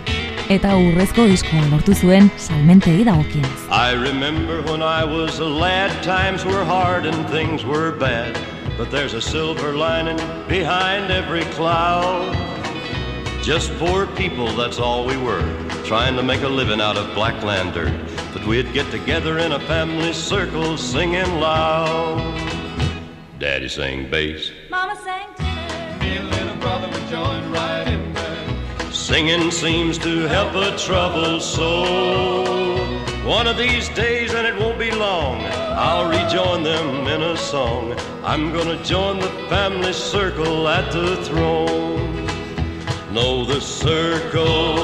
eta 0.51 0.73
urrezko 0.75 1.23
diskoa 1.31 1.61
lortu 1.71 1.93
zuen 1.95 2.25
salmentei 2.35 3.05
dagokienez. 3.07 3.67
I 3.71 3.93
remember 3.95 4.61
when 4.61 4.81
I 4.81 5.05
was 5.05 5.39
a 5.39 5.45
lad, 5.45 5.91
times 6.03 6.43
were 6.43 6.65
hard 6.65 7.05
and 7.05 7.29
things 7.29 7.63
were 7.63 7.91
bad. 7.91 8.37
But 8.77 8.91
there's 8.91 9.13
a 9.13 9.21
silver 9.21 9.71
lining 9.73 10.17
behind 10.49 11.09
every 11.09 11.45
cloud. 11.55 12.35
Just 13.41 13.71
poor 13.79 14.07
people, 14.07 14.51
that's 14.57 14.77
all 14.77 15.05
we 15.05 15.15
were, 15.15 15.41
trying 15.85 16.17
to 16.17 16.23
make 16.23 16.41
a 16.41 16.49
living 16.49 16.81
out 16.81 16.97
of 16.97 17.15
black 17.15 17.41
lantern. 17.43 18.05
But 18.33 18.45
we'd 18.45 18.73
get 18.73 18.91
together 18.91 19.39
in 19.39 19.53
a 19.53 19.59
family 19.59 20.11
circle 20.11 20.77
singing 20.77 21.39
loud. 21.39 22.19
Daddy 23.39 23.69
sang 23.69 24.09
bass, 24.11 24.51
Mama 24.69 24.95
sang 25.01 25.27
tenor. 25.37 25.99
Me 25.99 26.17
and 26.17 26.29
little 26.29 26.57
brother 26.57 26.87
would 26.89 27.07
join 27.07 27.51
right 27.51 27.87
in 27.87 28.13
there. 28.13 28.30
Singing 29.11 29.51
seems 29.51 29.97
to 29.97 30.21
help 30.21 30.55
a 30.55 30.77
troubled 30.77 31.41
soul. 31.41 32.77
One 33.25 33.45
of 33.45 33.57
these 33.57 33.89
days, 33.89 34.33
and 34.33 34.47
it 34.47 34.57
won't 34.57 34.79
be 34.79 34.89
long, 34.89 35.43
I'll 35.85 36.07
rejoin 36.07 36.63
them 36.63 37.05
in 37.07 37.21
a 37.21 37.35
song. 37.35 37.93
I'm 38.23 38.53
gonna 38.53 38.81
join 38.85 39.19
the 39.19 39.27
family 39.49 39.91
circle 39.91 40.69
at 40.69 40.93
the 40.93 41.17
throne. 41.25 42.25
No, 43.11 43.43
the 43.43 43.59
circle 43.59 44.75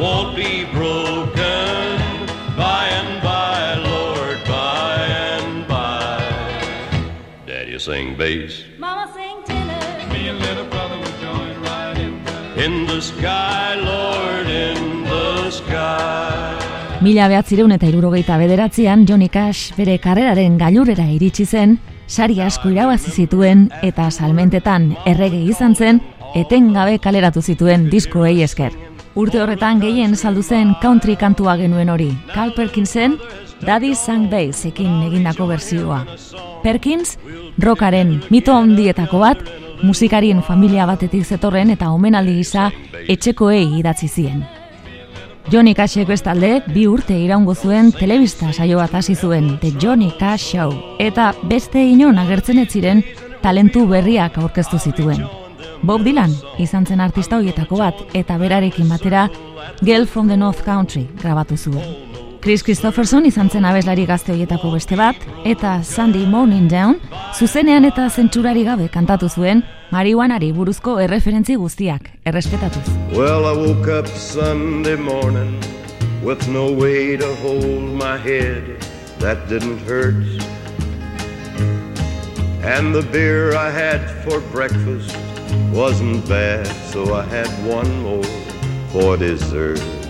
won't 0.00 0.34
be 0.34 0.64
broken 0.72 2.00
by 2.56 2.88
and 2.90 3.22
by, 3.22 3.76
Lord, 3.76 4.38
by 4.48 4.96
and 5.06 5.68
by. 5.68 6.18
Daddy 7.46 7.78
sing 7.78 8.16
bass. 8.16 8.64
In 12.64 12.86
the 12.86 13.00
sky, 13.00 13.76
Lord, 13.76 14.48
in 14.48 15.04
the 15.04 15.50
sky. 15.50 16.56
Mila 17.04 17.26
behatzireun 17.28 17.74
eta 17.74 17.88
irurogeita 17.90 18.38
bederatzean 18.40 19.04
Johnny 19.04 19.28
Cash 19.28 19.74
bere 19.76 19.98
karreraren 20.00 20.56
gailurrera 20.56 21.04
iritsi 21.12 21.44
zen, 21.44 21.76
sari 22.06 22.40
asko 22.40 22.70
irabazi 22.72 23.12
zituen 23.12 23.66
eta 23.82 24.08
salmentetan 24.10 24.94
errege 25.04 25.42
izan 25.44 25.74
zen, 25.76 26.00
etengabe 26.34 26.96
kaleratu 27.04 27.42
zituen 27.42 27.90
diskoei 27.92 28.40
esker. 28.46 28.72
Urte 29.14 29.42
horretan 29.42 29.82
gehien 29.82 30.16
saldu 30.16 30.42
zen 30.42 30.72
country 30.80 31.18
kantua 31.20 31.58
genuen 31.60 31.92
hori, 31.92 32.08
Carl 32.32 32.54
Perkinsen 32.56 33.18
Daddy 33.60 33.92
Sang 33.94 34.30
Bass 34.30 34.64
ekin 34.70 35.02
egindako 35.10 35.50
berzioa. 35.52 36.00
Perkins, 36.64 37.18
rockaren 37.60 38.22
mito 38.32 38.56
handietako 38.56 39.20
bat, 39.20 39.44
musikarien 39.84 40.42
familia 40.42 40.86
batetik 40.88 41.24
zetorren 41.24 41.70
eta 41.74 41.90
omenaldi 41.92 42.38
gisa 42.40 42.70
etxekoei 43.08 43.66
idatzi 43.78 44.08
zien. 44.08 44.44
Johnny 45.52 45.74
Cashek 45.76 46.08
bestalde 46.08 46.62
bi 46.72 46.86
urte 46.88 47.16
iraungo 47.20 47.54
zuen 47.54 47.90
telebista 47.92 48.52
saio 48.52 48.78
bat 48.80 48.94
hasi 48.94 49.14
zuen 49.14 49.58
The 49.60 49.74
Johnny 49.80 50.10
Cash 50.18 50.54
Show 50.54 50.72
eta 50.98 51.34
beste 51.50 51.82
inon 51.84 52.18
agertzen 52.18 52.62
ez 52.62 52.70
ziren 52.72 53.04
talentu 53.42 53.84
berriak 53.86 54.38
aurkeztu 54.40 54.80
zituen. 54.80 55.20
Bob 55.82 56.00
Dylan 56.06 56.32
izan 56.58 56.86
zen 56.86 57.04
artista 57.04 57.36
hoietako 57.36 57.82
bat 57.82 58.16
eta 58.16 58.38
berarekin 58.40 58.88
batera 58.88 59.28
Girl 59.84 60.06
from 60.06 60.28
the 60.28 60.36
North 60.36 60.64
Country 60.64 61.06
grabatu 61.20 61.60
zuen. 61.60 62.13
Chris 62.44 62.60
Christopherson 62.62 63.24
izan 63.24 63.48
zen 63.48 63.64
abeslari 63.64 64.02
gazte 64.04 64.34
hoietako 64.34 64.74
beste 64.74 64.98
bat 65.00 65.22
eta 65.48 65.78
Sandy 65.82 66.26
Morning 66.28 66.66
Down 66.68 66.98
zuzenean 67.38 67.88
eta 67.88 68.04
zentsurari 68.10 68.66
gabe 68.66 68.90
kantatu 68.92 69.30
zuen 69.32 69.62
marihuanari 69.94 70.50
buruzko 70.52 70.98
erreferentzi 71.00 71.56
guztiak 71.56 72.10
errespetatuz. 72.28 72.84
Well, 73.16 73.48
I 73.48 73.56
woke 73.56 73.88
up 73.88 74.06
Sunday 74.08 74.96
morning 74.96 75.56
with 76.22 76.46
no 76.46 76.66
way 76.70 77.16
to 77.16 77.34
hold 77.40 77.88
my 77.96 78.18
head. 78.18 78.76
That 79.20 79.48
didn't 79.48 79.80
hurt. 79.88 80.20
And 82.60 82.94
the 82.94 83.08
beer 83.10 83.56
I 83.56 83.70
had 83.70 84.04
for 84.22 84.40
breakfast 84.52 85.16
wasn't 85.72 86.28
bad, 86.28 86.66
so 86.92 87.14
I 87.14 87.24
had 87.24 87.48
one 87.64 88.02
more 88.02 88.28
for 88.92 89.16
dessert. 89.16 90.03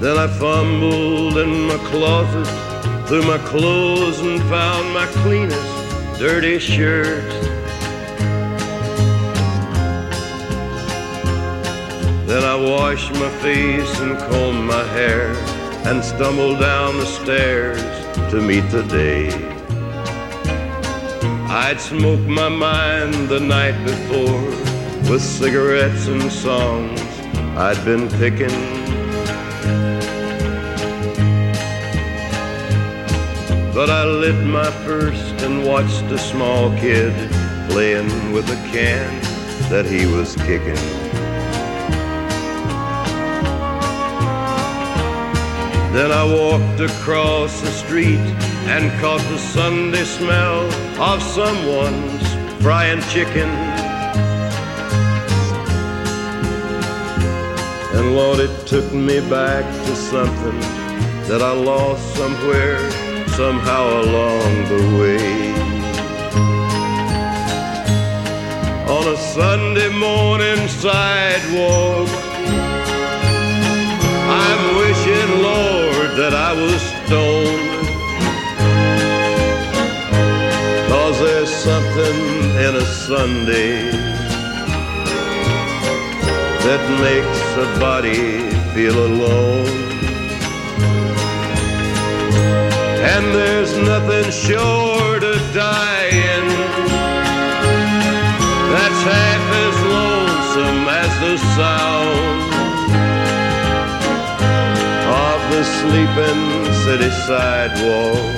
Then 0.00 0.16
I 0.16 0.28
fumbled 0.28 1.36
in 1.36 1.66
my 1.68 1.76
closet 1.90 2.48
through 3.06 3.24
my 3.24 3.36
clothes 3.36 4.20
and 4.20 4.40
found 4.44 4.94
my 4.94 5.04
cleanest 5.22 6.18
dirty 6.18 6.58
shirt. 6.58 7.30
Then 12.26 12.42
I 12.44 12.56
washed 12.56 13.12
my 13.12 13.28
face 13.42 14.00
and 14.00 14.16
combed 14.30 14.64
my 14.64 14.84
hair 14.84 15.34
and 15.84 16.02
stumbled 16.02 16.60
down 16.60 16.96
the 16.96 17.04
stairs 17.04 17.82
to 18.30 18.40
meet 18.40 18.66
the 18.70 18.84
day. 18.84 19.28
I'd 21.50 21.78
smoked 21.78 22.26
my 22.26 22.48
mind 22.48 23.28
the 23.28 23.40
night 23.40 23.76
before 23.84 24.46
with 25.12 25.20
cigarettes 25.20 26.06
and 26.06 26.32
songs 26.32 27.02
I'd 27.54 27.84
been 27.84 28.08
picking. 28.08 28.79
But 33.80 33.88
I 33.88 34.04
lit 34.04 34.36
my 34.44 34.70
first 34.84 35.40
and 35.40 35.64
watched 35.64 36.02
a 36.12 36.18
small 36.18 36.68
kid 36.76 37.14
playing 37.70 38.30
with 38.30 38.46
a 38.50 38.56
can 38.70 39.08
that 39.70 39.86
he 39.86 40.04
was 40.04 40.36
kicking. 40.36 40.76
Then 45.94 46.12
I 46.12 46.24
walked 46.26 46.78
across 46.78 47.58
the 47.62 47.70
street 47.70 48.26
and 48.68 48.92
caught 49.00 49.22
the 49.30 49.38
Sunday 49.38 50.04
smell 50.04 50.60
of 51.00 51.22
someone's 51.22 52.62
frying 52.62 53.00
chicken. 53.08 53.48
And 57.96 58.14
Lord, 58.14 58.40
it 58.40 58.66
took 58.66 58.92
me 58.92 59.20
back 59.30 59.64
to 59.86 59.96
something 59.96 60.60
that 61.30 61.40
I 61.40 61.52
lost 61.52 62.14
somewhere, 62.14 63.09
somehow 63.40 63.84
along 64.02 64.52
the 64.72 64.82
way. 65.00 65.52
On 68.96 69.04
a 69.14 69.16
Sunday 69.16 69.90
morning 70.08 70.68
sidewalk, 70.68 72.10
I'm 74.42 74.62
wishing, 74.82 75.30
Lord, 75.48 76.10
that 76.20 76.34
I 76.48 76.52
was 76.62 76.80
stoned. 77.00 77.86
Cause 80.90 81.18
there's 81.20 81.54
something 81.68 82.18
in 82.66 82.72
a 82.84 82.86
Sunday 83.08 83.90
that 86.66 86.82
makes 87.06 87.42
a 87.64 87.68
body 87.80 88.50
feel 88.74 88.98
alone. 89.10 89.89
And 93.14 93.34
there's 93.34 93.72
nothing 93.76 94.30
short 94.30 95.22
of 95.24 95.40
dying 95.52 96.46
that's 98.72 99.02
half 99.12 99.44
as 99.64 99.76
lonesome 99.94 100.82
as 101.02 101.12
the 101.24 101.36
sound 101.58 102.40
of 105.26 105.40
the 105.52 105.62
sleeping 105.78 106.42
city 106.84 107.10
sidewalk 107.26 108.30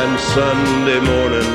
and 0.00 0.12
Sunday 0.32 1.00
morning 1.12 1.50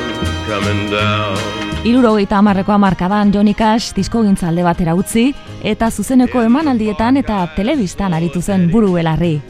coming 0.46 0.90
down. 0.90 1.36
Irurogeita 1.84 2.36
hamarreko 2.36 2.72
hamarkadan 2.72 3.32
Johnny 3.32 3.54
Cash 3.54 3.94
disko 3.96 4.20
alde 4.22 4.62
batera 4.62 4.94
utzi 4.94 5.34
eta 5.62 5.90
zuzeneko 5.90 6.42
emanaldietan 6.42 7.16
eta 7.16 7.48
telebistan 7.56 8.14
aritu 8.14 8.42
zen 8.42 8.70
buru 8.70 8.92
belarri. 8.92 9.40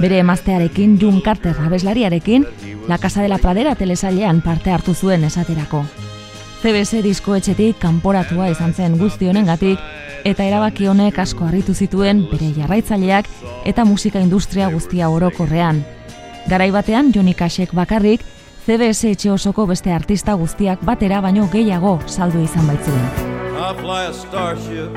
Bere 0.00 0.18
emaztearekin, 0.18 0.98
June 1.00 1.22
Carter 1.22 1.56
abeslariarekin, 1.58 2.46
La 2.86 2.98
Casa 2.98 3.22
de 3.22 3.28
la 3.28 3.38
Pradera 3.38 3.74
telesailean 3.74 4.40
parte 4.42 4.70
hartu 4.70 4.94
zuen 4.94 5.24
esaterako. 5.24 5.84
CBS 6.62 7.02
diskoetxetik 7.02 7.78
kanporatua 7.78 8.48
izan 8.50 8.74
zen 8.74 8.96
guzti 8.98 9.28
honengatik 9.28 9.78
eta 10.26 10.44
erabaki 10.44 10.88
honek 10.90 11.18
asko 11.22 11.46
harritu 11.46 11.74
zituen 11.74 12.24
bere 12.30 12.50
jarraitzaileak 12.56 13.28
eta 13.66 13.84
musika 13.84 14.20
industria 14.20 14.70
guztia 14.70 15.10
orokorrean. 15.10 15.84
Garai 16.48 16.70
batean 16.70 17.12
Johnny 17.14 17.34
Cashek 17.34 17.74
bakarrik 17.74 18.24
CBS 18.66 19.04
etxe 19.12 19.30
osoko 19.30 19.66
beste 19.66 19.92
artista 19.92 20.34
guztiak 20.34 20.82
batera 20.84 21.20
baino 21.20 21.48
gehiago 21.52 21.98
saldu 22.06 22.42
izan 22.42 22.66
baitzuen. 22.66 23.08
I 23.58 23.74
fly 23.80 24.06
a 24.06 24.12
starship 24.12 24.94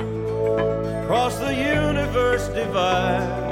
across 1.04 1.40
the 1.40 1.54
universe 1.54 2.48
divide. 2.54 3.51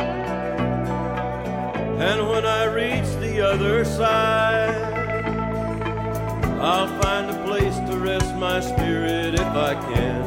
And 2.00 2.30
when 2.30 2.46
I 2.46 2.64
reach 2.64 3.14
the 3.20 3.42
other 3.42 3.84
side, 3.84 4.74
I'll 6.62 6.88
find 7.02 7.30
a 7.30 7.44
place 7.44 7.76
to 7.90 7.98
rest 7.98 8.34
my 8.36 8.62
spirit 8.62 9.34
if 9.34 9.42
I 9.42 9.74
can. 9.76 10.24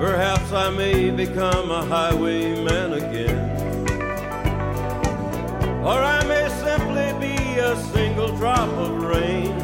Perhaps 0.00 0.52
I 0.52 0.70
may 0.70 1.10
become 1.10 1.70
a 1.70 1.84
highwayman 1.84 2.94
again. 2.94 3.38
Or 5.84 6.00
I 6.02 6.24
may 6.26 6.48
simply 6.64 7.12
be 7.24 7.36
a 7.60 7.76
single 7.94 8.36
drop 8.36 8.68
of 8.70 9.00
rain. 9.00 9.56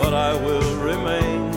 But 0.00 0.14
I 0.14 0.32
will 0.42 0.74
remain. 0.76 1.52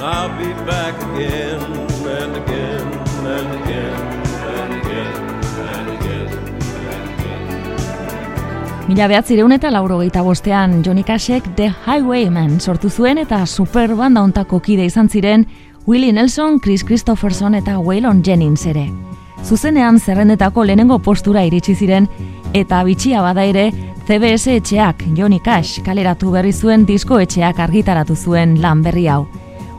I'll 0.00 0.34
be 0.38 0.50
back 0.64 0.94
again 1.12 1.60
and 2.06 2.36
again 2.36 2.86
and 3.26 3.62
again 3.62 4.25
Mila 8.86 9.08
behatzireun 9.10 9.50
eta 9.50 9.68
laurogeita 9.74 10.20
bostean 10.22 10.76
Johnny 10.86 11.02
Cashek 11.02 11.48
The 11.56 11.66
Highwayman 11.84 12.60
sortu 12.60 12.88
zuen 12.88 13.18
eta 13.18 13.40
super 13.46 13.96
banda 13.98 14.22
ontako 14.22 14.60
kide 14.62 14.84
izan 14.86 15.08
ziren 15.08 15.42
Willie 15.86 16.12
Nelson, 16.12 16.60
Chris 16.60 16.84
Christopherson 16.84 17.54
eta 17.58 17.80
Waylon 17.80 18.22
Jennings 18.22 18.64
ere. 18.66 18.86
Zuzenean 19.44 19.98
zerrendetako 19.98 20.64
lehenengo 20.64 20.98
postura 20.98 21.42
iritsi 21.44 21.74
ziren 21.74 22.06
eta 22.54 22.84
bitxia 22.86 23.22
bada 23.22 23.42
ere 23.44 23.72
CBS 24.06 24.54
etxeak 24.54 25.02
Johnny 25.16 25.40
Cash 25.42 25.82
kaleratu 25.82 26.30
berri 26.30 26.52
zuen 26.52 26.86
disko 26.86 27.18
etxeak 27.18 27.58
argitaratu 27.58 28.14
zuen 28.14 28.60
lan 28.62 28.86
berri 28.86 29.08
hau. 29.10 29.24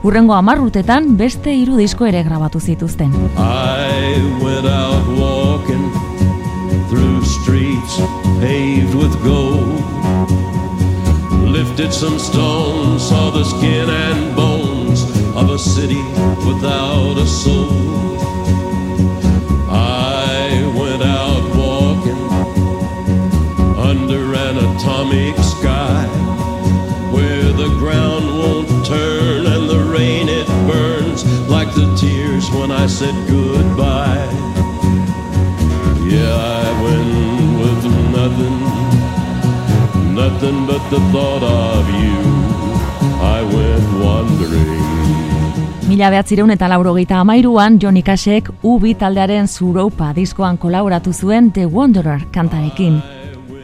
Hurrengo 0.07 0.37
amarrutetan 0.37 1.17
beste 1.19 1.51
hiru 1.51 1.75
disko 1.81 2.05
ere 2.07 2.21
grabatu 2.23 2.61
zituzten. 2.63 3.09
I 3.35 4.15
went 4.41 4.65
out 4.65 5.09
walking 5.19 5.83
through 6.87 7.25
streets 7.25 7.97
paved 8.39 8.95
with 8.95 9.11
gold. 9.25 9.83
Lifted 11.51 11.91
some 11.91 12.17
stones, 12.19 13.03
saw 13.09 13.31
the 13.31 13.43
skin 13.43 13.89
and 13.89 14.33
bones 14.33 15.03
of 15.35 15.49
a 15.49 15.59
city 15.59 16.01
without 16.47 17.17
a 17.17 17.27
soul. 17.27 17.96
I 32.87 32.89
said 32.89 33.15
goodbye. 33.27 34.29
Yeah, 36.07 36.37
I 36.39 36.71
went 36.83 37.59
with 37.59 37.83
nothing, 38.15 38.59
nothing 40.15 40.65
but 40.65 40.81
the 40.89 40.99
thought 41.11 41.43
of 41.43 41.89
you. 41.89 42.21
I 43.19 43.43
went 43.43 43.89
wandering. 43.99 44.85
Mila 45.89 46.09
behatzireun 46.13 46.53
eta 46.55 46.69
laurogeita 46.71 47.19
amairuan 47.19 47.75
Johnny 47.77 48.03
Cashek 48.03 48.47
ubi 48.63 48.93
taldearen 48.95 49.47
zuroupa 49.47 50.13
diskoan 50.15 50.55
kolaboratu 50.55 51.11
zuen 51.11 51.51
The 51.51 51.65
Wanderer 51.65 52.23
kantarekin. 52.31 53.01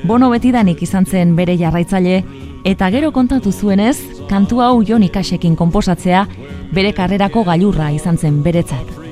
Bono 0.03 0.29
betidanik 0.33 0.83
izan 0.83 1.05
zen 1.05 1.37
bere 1.37 1.55
jarraitzaile 1.55 2.25
eta 2.65 2.91
gero 2.91 3.13
kontatu 3.15 3.53
zuenez, 3.53 4.01
kantu 4.27 4.59
hau 4.59 4.83
Johnny 4.83 5.07
Cashekin 5.07 5.55
konposatzea 5.55 6.25
bere 6.73 6.91
karrerako 6.91 7.45
gailurra 7.47 7.89
izan 7.95 8.17
zen 8.17 8.43
beretzat. 8.43 9.02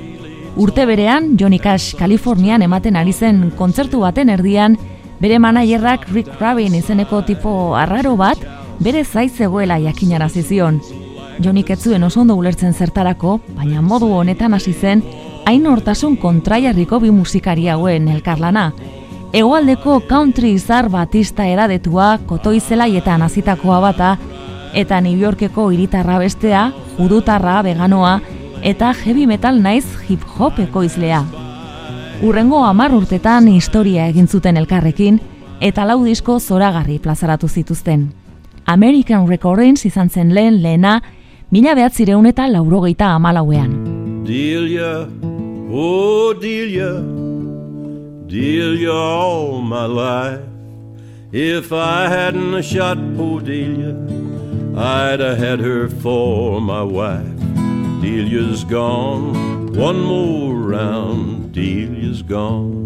Urte 0.55 0.85
berean, 0.85 1.37
Johnny 1.37 1.59
Cash 1.59 1.95
Kalifornian 1.95 2.61
ematen 2.61 2.97
ari 2.99 3.13
zen 3.13 3.51
kontzertu 3.55 4.01
baten 4.03 4.29
erdian, 4.29 4.75
bere 5.21 5.37
manajerrak 5.39 6.09
Rick 6.11 6.41
Rabin 6.41 6.75
izeneko 6.75 7.21
tipo 7.23 7.75
arraro 7.77 8.17
bat, 8.19 8.41
bere 8.79 9.05
zaiz 9.05 9.31
zegoela 9.37 9.79
jakinarazi 9.79 10.43
zion. 10.43 10.81
Johnny 11.39 11.63
ez 11.69 11.79
zuen 11.79 12.03
oso 12.03 12.21
ondo 12.21 12.35
ulertzen 12.35 12.73
zertarako, 12.73 13.39
baina 13.55 13.81
modu 13.81 14.11
honetan 14.11 14.53
hasi 14.53 14.73
zen, 14.73 15.03
hain 15.45 15.65
hortasun 15.65 16.17
kontraiarriko 16.17 16.99
bi 16.99 17.11
musikari 17.11 17.69
hauen 17.69 18.07
elkarlana. 18.09 18.73
Hegoaldeko 19.31 20.01
country 20.09 20.51
izar 20.51 20.89
batista 20.89 21.47
edadetua, 21.47 22.19
kotoizelaietan 22.27 23.21
hazitakoa 23.21 23.79
bata, 23.79 24.17
eta 24.73 24.99
New 25.01 25.17
Yorkeko 25.17 25.69
hiritarra 25.71 26.19
bestea, 26.19 26.71
judutarra, 26.97 27.61
veganoa, 27.61 28.19
eta 28.63 28.93
heavy 28.93 29.25
metal 29.27 29.61
naiz 29.61 29.85
hip 30.09 30.21
hop 30.37 30.59
ekoizlea. 30.59 31.23
Urrengo 32.21 32.63
hamar 32.65 32.93
urtetan 32.93 33.47
historia 33.49 34.07
egin 34.07 34.27
zuten 34.27 34.57
elkarrekin, 34.57 35.19
eta 35.59 35.85
lau 35.85 36.03
disko 36.05 36.39
zoragarri 36.39 36.99
plazaratu 36.99 37.47
zituzten. 37.47 38.11
American 38.65 39.27
Recordings 39.27 39.85
izan 39.85 40.09
zen 40.09 40.33
lehen 40.35 40.61
lehena, 40.61 41.01
mila 41.51 41.73
behatzireun 41.75 42.25
eta 42.29 42.47
laurogeita 42.47 43.15
amalauean. 43.15 43.73
Delia, 44.25 45.07
oh 45.71 46.33
Delia, 46.33 46.93
Delia 48.29 48.93
all 48.93 49.61
my 49.61 49.85
life. 49.87 50.41
If 51.33 51.71
I 51.71 52.09
hadn't 52.09 52.61
shot 52.61 52.97
poor 53.17 53.41
Delia, 53.41 53.95
I'd 54.75 55.19
have 55.19 55.37
had 55.37 55.59
her 55.59 55.89
for 55.89 56.61
my 56.61 56.83
wife. 56.83 57.50
Delia's 58.01 58.63
gone, 58.63 59.73
one 59.73 60.01
more 60.01 60.55
round, 60.55 61.53
Delia's 61.53 62.23
gone. 62.23 62.81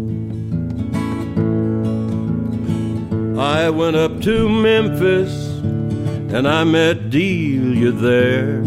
I 3.38 3.70
went 3.70 3.96
up 3.96 4.20
to 4.22 4.48
Memphis 4.48 5.32
and 6.34 6.46
I 6.46 6.64
met 6.64 7.10
Delia 7.10 7.92
there. 7.92 8.62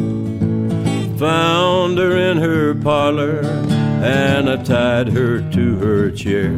found 1.20 1.98
her 1.98 2.18
in 2.18 2.38
her 2.38 2.74
parlor 2.74 3.42
and 4.02 4.50
I 4.50 4.56
tied 4.64 5.10
her 5.10 5.42
to 5.52 5.76
her 5.80 6.10
chair. 6.12 6.54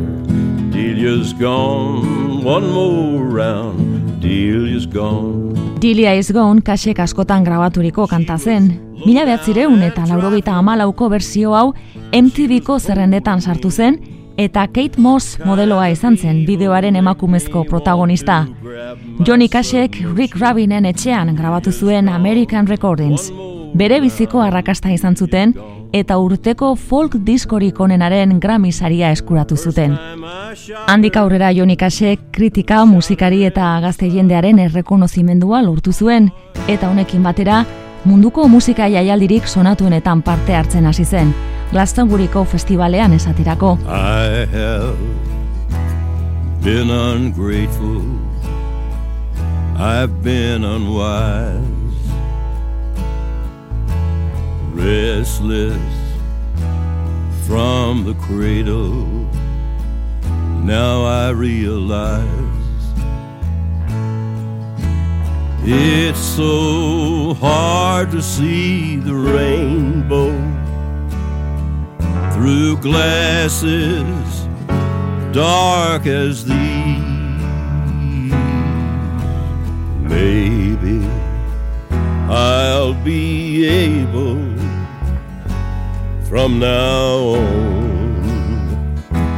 Delia's 0.69 1.33
gone, 1.33 2.43
one 2.43 2.69
more 2.71 3.25
round, 3.25 4.21
Delia's 4.21 4.85
gone. 4.85 5.79
Delia 5.79 6.11
is 6.13 6.31
Gone 6.31 6.61
kasek 6.61 6.99
askotan 6.99 7.43
grabaturiko 7.43 8.07
kanta 8.07 8.37
zen. 8.37 8.90
Mila 9.01 9.23
behatzireun 9.25 9.81
eta 9.81 10.03
laurogeita 10.05 10.53
amalauko 10.59 11.07
berzio 11.09 11.55
hau 11.57 11.71
MTVko 12.13 12.77
zerrendetan 12.79 13.41
sartu 13.41 13.71
zen, 13.71 13.97
eta 14.37 14.67
Kate 14.67 15.01
Moss 15.01 15.39
modeloa 15.45 15.87
izan 15.89 16.17
zen 16.17 16.43
bideoaren 16.45 16.95
emakumezko 16.95 17.63
protagonista. 17.69 18.45
Johnny 19.25 19.49
Cashek 19.49 19.97
Rick 20.15 20.37
Rabinen 20.37 20.85
etxean 20.85 21.33
grabatu 21.35 21.71
zuen 21.71 22.09
American 22.09 22.67
Recordings. 22.67 23.31
Bere 23.73 24.01
biziko 24.03 24.41
arrakasta 24.41 24.91
izan 24.93 25.15
zuten, 25.15 25.55
eta 25.93 26.17
urteko 26.21 26.75
folk 26.75 27.17
diskorik 27.25 27.79
onenaren 27.79 28.39
Grammy 28.39 28.71
saria 28.71 29.11
eskuratu 29.11 29.57
zuten. 29.57 29.97
Handik 30.87 31.17
aurrera 31.17 31.51
Johnny 31.55 31.75
Cashek 31.75 32.31
kritika, 32.31 32.85
musikari 32.85 33.45
eta 33.47 33.79
gazte 33.81 34.09
jendearen 34.11 34.59
errekonozimendua 34.59 35.61
lortu 35.65 35.93
zuen, 35.93 36.31
eta 36.67 36.89
honekin 36.91 37.23
batera, 37.23 37.63
munduko 38.05 38.47
musika 38.47 38.87
jaialdirik 38.87 39.47
sonatuenetan 39.47 40.23
parte 40.23 40.55
hartzen 40.55 40.85
hasi 40.85 41.05
zen, 41.05 41.35
Glastonburyko 41.71 42.43
festivalean 42.45 43.13
esaterako. 43.13 43.77
I 43.87 44.45
have 44.51 44.97
been 46.63 46.89
ungrateful. 46.89 48.01
I've 49.77 50.21
been 50.23 50.63
unwise. 50.63 51.81
Restless 54.75 55.79
from 57.47 58.03
the 58.05 58.13
cradle. 58.13 59.07
Now 60.63 61.05
I 61.05 61.31
realize 61.31 62.60
it's 65.63 66.19
so 66.19 67.33
hard 67.35 68.11
to 68.11 68.21
see 68.21 68.95
the 68.95 69.13
rainbow 69.13 70.31
through 72.33 72.77
glasses 72.77 74.47
dark 75.31 76.07
as 76.07 76.43
these. 76.45 76.97
Maybe 80.01 81.05
I'll 82.29 82.93
be 82.93 83.67
able 83.67 84.39
from 86.27 86.59
now 86.59 87.17
on 87.35 87.71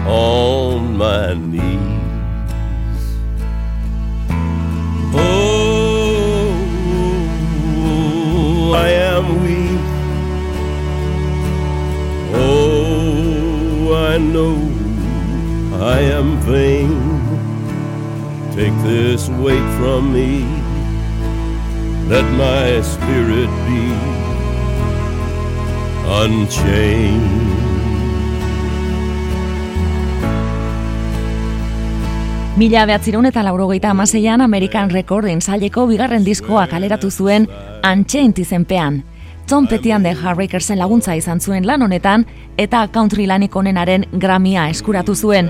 on 0.08 0.98
my 0.98 1.34
knees. 1.34 1.73
I 14.14 14.18
know 14.20 14.54
I 15.82 16.02
am 16.02 16.38
vain. 16.46 16.92
Take 18.54 18.76
this 18.84 19.28
weight 19.42 19.68
from 19.80 20.14
me. 20.14 20.46
Let 22.10 22.24
my 22.38 22.80
spirit 22.84 23.50
be 23.66 23.82
unchained. 26.06 27.64
Mila 32.58 32.86
behatzireun 32.86 33.26
eta 33.26 33.42
laurogeita 33.42 33.90
amaseian 33.90 34.46
American 34.46 34.94
Recording 34.94 35.42
zaileko 35.42 35.88
bigarren 35.90 36.22
diskoa 36.22 36.68
kaleratu 36.68 37.10
zuen 37.10 37.50
Unchained 37.82 38.38
izenpean. 38.46 39.02
Tom 39.48 39.68
Petian 39.68 40.04
de 40.04 40.14
Heartbreakersen 40.16 40.80
laguntza 40.80 41.16
izan 41.16 41.42
zuen 41.42 41.66
lan 41.68 41.82
honetan 41.82 42.26
eta 42.58 42.88
country 42.88 43.26
lanik 43.28 43.56
onenaren 43.56 44.06
Grammya 44.12 44.70
eskuratu 44.72 45.16
zuen. 45.16 45.50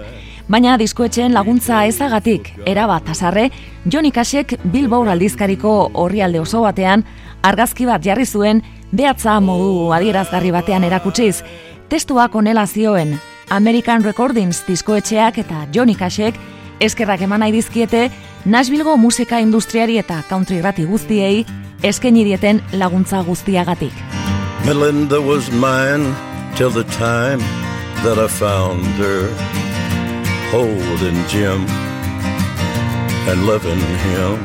Baina 0.50 0.78
diskoetxeen 0.78 1.34
laguntza 1.34 1.86
ezagatik, 1.86 2.50
erabat 2.66 3.10
azarre, 3.10 3.50
Johnny 3.86 4.12
Cashek 4.12 4.58
Billboard 4.64 5.14
aldizkariko 5.14 5.91
orrialde 5.94 6.41
oso 6.41 6.62
batean 6.66 7.06
argazki 7.44 7.86
bat 7.86 8.04
jarri 8.04 8.26
zuen 8.26 8.64
behatza 8.91 9.39
modu 9.39 9.94
adierazgarri 9.94 10.52
batean 10.52 10.84
erakutsiz. 10.84 11.44
Testuak 11.88 12.36
onela 12.36 12.66
zioen, 12.68 13.20
American 13.50 14.04
Recordings 14.04 14.66
diskoetxeak 14.68 15.38
eta 15.46 15.68
Johnny 15.74 15.96
Cashek 15.96 16.39
eskerrak 16.80 17.22
eman 17.22 17.44
nahi 17.46 17.54
dizkiete 17.54 18.10
Nashvillego 18.46 18.98
musika 18.98 19.39
industriari 19.39 20.00
eta 20.02 20.24
country 20.30 20.62
rati 20.62 20.84
guztiei 20.84 21.46
eskaini 21.84 22.24
dieten 22.26 22.64
laguntza 22.74 23.24
guztiagatik. 23.24 23.94
Melinda 24.66 25.22
was 25.22 25.52
mine 25.52 26.16
till 26.56 26.72
the 26.72 26.84
time 26.84 27.40
that 28.04 28.18
I 28.18 28.28
found 28.28 28.86
her 28.98 29.28
holding 30.52 31.20
Jim 31.28 31.66
and 33.28 33.46
loving 33.46 33.80
him. 33.80 34.40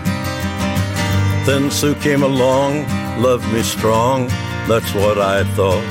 Then 1.47 1.71
Sue 1.71 1.95
came 1.95 2.23
along, 2.23 2.87
loved 3.23 3.47
me 3.53 3.63
strong, 3.63 4.29
that's 4.69 4.93
what 4.95 5.19
I 5.19 5.45
thought. 5.57 5.85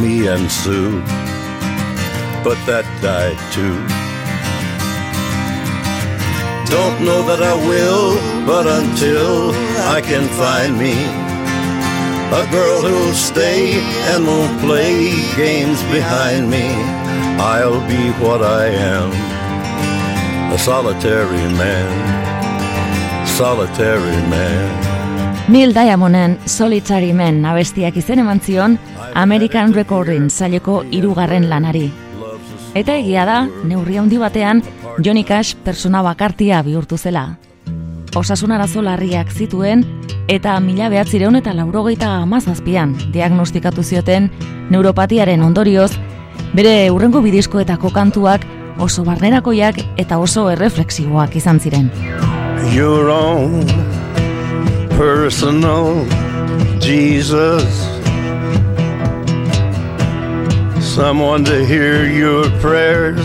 Me 0.00 0.26
and 0.26 0.50
Sue, 0.50 1.00
but 2.42 2.58
that 2.66 2.84
died 3.02 3.38
too. 3.52 4.01
Don't 6.72 7.04
know 7.04 7.20
that 7.28 7.42
I 7.42 7.54
will, 7.68 8.16
but 8.46 8.64
until 8.66 9.52
I 9.96 10.00
can 10.00 10.24
find 10.40 10.72
me 10.78 10.96
a 12.32 12.44
girl 12.50 12.80
who'll 12.80 13.12
stay 13.12 13.76
and 14.10 14.26
won't 14.26 14.58
play 14.64 15.12
games 15.36 15.82
behind 15.92 16.48
me, 16.48 16.64
I'll 17.36 17.82
be 17.92 18.04
what 18.24 18.40
I 18.40 18.72
am 18.72 19.12
a 20.52 20.56
solitary 20.56 21.46
man, 21.60 21.92
solitary 23.26 24.16
man. 24.32 24.92
Neil 25.48 25.74
Diamonden 25.74 26.38
Solitary 26.46 27.12
Men 27.12 27.44
abestiak 27.44 27.96
izen 27.96 28.24
eman 28.24 28.40
zion 28.40 28.78
American 29.14 29.74
Recording 29.74 30.30
zaileko 30.30 30.82
hirugarren 30.90 31.50
lanari. 31.50 31.90
Eta 32.74 32.96
egia 32.96 33.26
da, 33.28 33.42
neurri 33.68 33.98
handi 34.00 34.16
batean, 34.16 34.62
Johnny 34.98 35.24
Cash 35.24 35.56
persona 35.64 36.02
bakartia 36.02 36.62
bihurtu 36.62 36.98
zela. 36.98 37.38
Osasun 38.14 38.52
arazo 38.52 38.82
larriak 38.82 39.30
zituen, 39.32 39.86
eta 40.28 40.58
mila 40.60 40.90
behatzireun 40.92 41.36
eta 41.36 41.54
laurogeita 41.56 42.10
amazazpian 42.20 42.94
diagnostikatu 43.12 43.82
zioten 43.82 44.30
neuropatiaren 44.70 45.42
ondorioz, 45.42 45.92
bere 46.52 46.90
urrengo 46.90 47.22
bidizkoetako 47.24 47.90
kantuak 47.90 48.44
oso 48.78 49.04
barnerakoiak 49.04 49.80
eta 49.96 50.18
oso 50.18 50.50
erreflexiboak 50.50 51.36
izan 51.36 51.60
ziren. 51.60 51.90
Your 52.74 53.08
own 53.08 53.66
personal 54.98 56.04
Jesus. 56.80 57.88
Someone 60.80 61.44
to 61.44 61.64
hear 61.64 62.04
your 62.04 62.50
prayers, 62.60 63.24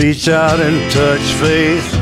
Reach 0.00 0.28
out 0.28 0.58
and 0.60 0.90
touch 0.90 1.26
faith. 1.42 1.94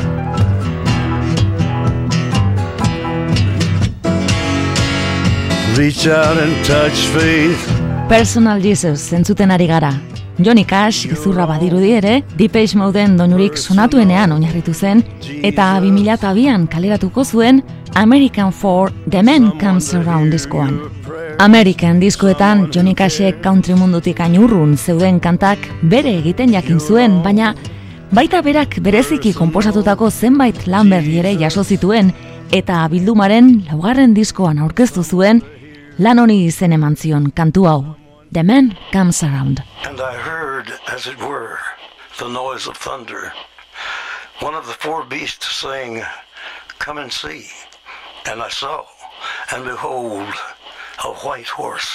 Reach 5.77 6.07
out 6.07 6.37
and 6.37 6.65
touch 6.65 7.01
faith. 7.11 7.59
Personal 8.07 8.61
Jesus 8.61 9.09
zentzuten 9.09 9.51
ari 9.51 9.67
gara. 9.67 9.91
Johnny 10.37 10.63
Cash, 10.63 11.09
izurra 11.11 11.45
badirudi 11.45 11.89
ere, 11.91 12.23
Deep 12.37 12.55
Age 12.55 12.77
Moden 12.79 13.17
doinurik 13.19 13.57
sonatuenean 13.59 14.31
oinarritu 14.31 14.73
zen, 14.73 15.03
eta 15.43 15.65
2002an 15.83 16.69
kaleratuko 16.71 17.25
zuen 17.25 17.59
American 17.95 18.53
for 18.53 18.93
The 19.09 19.23
Man 19.23 19.51
Comes 19.59 19.93
Around 19.93 20.31
diskoan. 20.31 20.79
American 21.39 21.99
diskoetan 21.99 22.69
Johnny 22.71 22.95
Cashek 22.95 23.43
country 23.43 23.75
mundutik 23.75 24.19
ainurrun 24.23 24.77
zeuden 24.77 25.19
kantak 25.19 25.67
bere 25.81 26.15
egiten 26.21 26.55
jakin 26.55 26.79
zuen, 26.79 27.19
baina 27.23 27.51
baita 28.11 28.41
berak 28.41 28.79
bereziki 28.81 29.33
konposatutako 29.37 30.09
zenbait 30.09 30.67
lan 30.67 30.89
berri 30.89 31.19
ere 31.21 31.35
jaso 31.37 31.63
zituen, 31.63 32.11
eta 32.51 32.87
bildumaren 32.89 33.51
laugarren 33.69 34.13
diskoan 34.17 34.59
aurkeztu 34.59 35.03
zuen, 35.03 35.41
lan 35.99 36.19
honi 36.19 36.45
izen 36.47 36.73
eman 36.73 36.95
zion 36.95 37.31
kantu 37.31 37.65
hau. 37.67 37.81
The 38.31 38.43
Man 38.43 38.75
Comes 38.91 39.23
Around. 39.23 39.63
And 39.87 39.99
I 39.99 40.13
heard, 40.13 40.69
as 40.87 41.07
it 41.07 41.17
were, 41.17 41.57
the 42.19 42.27
noise 42.27 42.67
of 42.67 42.77
thunder. 42.77 43.33
One 44.39 44.53
of 44.53 44.67
the 44.67 44.73
four 44.73 45.03
beasts 45.03 45.47
saying, 45.61 46.03
Come 46.77 46.99
and 46.99 47.11
see. 47.11 47.47
And 48.29 48.41
I 48.41 48.49
saw, 48.49 48.85
and 49.51 49.65
behold, 49.65 50.33
a 51.03 51.11
white 51.25 51.47
horse. 51.47 51.89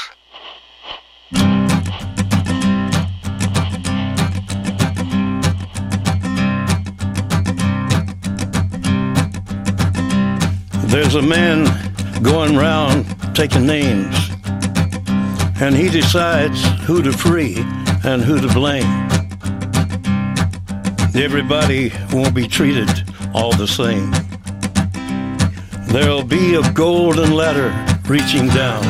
There's 10.95 11.17
a 11.17 11.23
man 11.23 11.65
going 12.23 12.57
round 12.57 13.05
taking 13.35 13.67
names, 13.67 14.17
and 15.61 15.75
he 15.75 15.91
decides 15.91 16.63
who 16.83 17.03
to 17.03 17.13
free 17.13 17.57
and 18.05 18.23
who 18.23 18.41
to 18.41 18.47
blame. 18.55 19.09
Everybody 21.17 21.93
won't 22.13 22.33
be 22.33 22.47
treated 22.47 22.89
all 23.35 23.51
the 23.57 23.67
same. 23.67 24.13
There'll 25.89 26.23
be 26.23 26.55
a 26.55 26.73
golden 26.75 27.33
ladder 27.33 27.75
reaching 28.09 28.47
down 28.51 28.85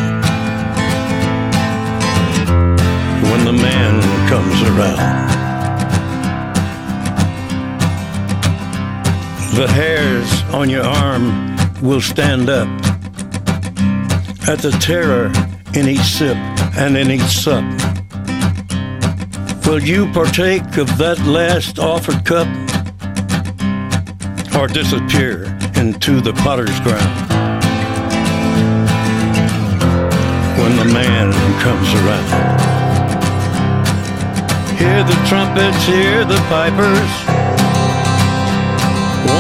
when 3.31 3.47
the 3.47 3.53
man 3.55 4.29
comes 4.29 4.61
around. 4.61 5.31
The 9.57 9.69
hairs 9.69 10.43
on 10.53 10.69
your 10.69 10.85
arm 10.85 11.54
will 11.85 12.01
stand 12.01 12.49
up 12.49 12.67
at 14.49 14.59
the 14.61 14.75
terror 14.81 15.27
in 15.75 15.87
each 15.87 16.01
sip 16.01 16.37
and 16.79 16.97
in 16.97 17.11
each 17.11 17.21
sup. 17.21 17.63
Will 19.67 19.83
you 19.83 20.11
partake 20.13 20.79
of 20.79 20.89
that 20.97 21.19
last 21.27 21.79
offered 21.79 22.25
cup 22.25 22.49
or 24.57 24.67
disappear 24.67 25.45
into 25.77 26.23
the 26.23 26.33
potter's 26.43 26.81
ground 26.81 27.31
when 30.59 30.77
the 30.79 30.91
man 30.91 31.33
comes 31.61 31.89
around? 32.01 32.65
Hear 34.79 35.05
the 35.05 35.27
trumpets, 35.29 35.85
hear 35.85 36.25
the 36.25 36.39
pipers. 36.49 37.44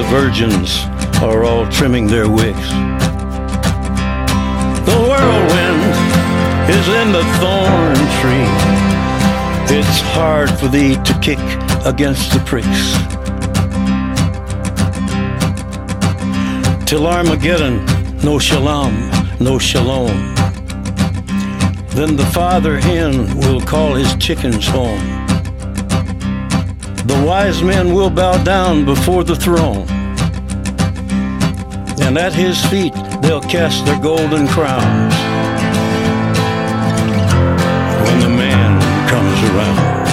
The 0.00 0.06
virgins 0.06 0.86
are 1.22 1.44
all 1.44 1.68
trimming 1.70 2.06
their 2.06 2.26
wicks. 2.26 2.70
The 4.88 4.96
whirlwind 5.06 5.82
is 6.70 6.88
in 6.88 7.12
the 7.12 7.22
thorn 7.38 8.00
tree. 8.18 8.48
It's 9.76 10.00
hard 10.00 10.48
for 10.58 10.68
thee 10.68 10.96
to 11.04 11.18
kick 11.20 11.38
against 11.84 12.32
the 12.32 12.40
pricks. 12.46 12.96
Till 16.88 17.06
Armageddon, 17.06 17.84
no 18.24 18.38
shalom, 18.38 19.10
no 19.38 19.58
shalom. 19.58 20.34
Then 21.90 22.16
the 22.16 22.30
father 22.32 22.80
hen 22.80 23.36
will 23.40 23.60
call 23.60 23.92
his 23.92 24.16
chickens 24.16 24.66
home. 24.66 25.19
The 27.10 27.26
wise 27.26 27.60
men 27.60 27.92
will 27.92 28.08
bow 28.08 28.40
down 28.44 28.84
before 28.84 29.24
the 29.24 29.34
throne. 29.34 29.84
And 32.00 32.16
at 32.16 32.32
his 32.32 32.64
feet 32.66 32.94
they'll 33.20 33.40
cast 33.40 33.84
their 33.84 33.98
golden 34.00 34.46
crowns. 34.46 35.14
When 38.06 38.20
the 38.20 38.28
man 38.28 38.80
comes 39.08 39.40
around. 39.50 40.08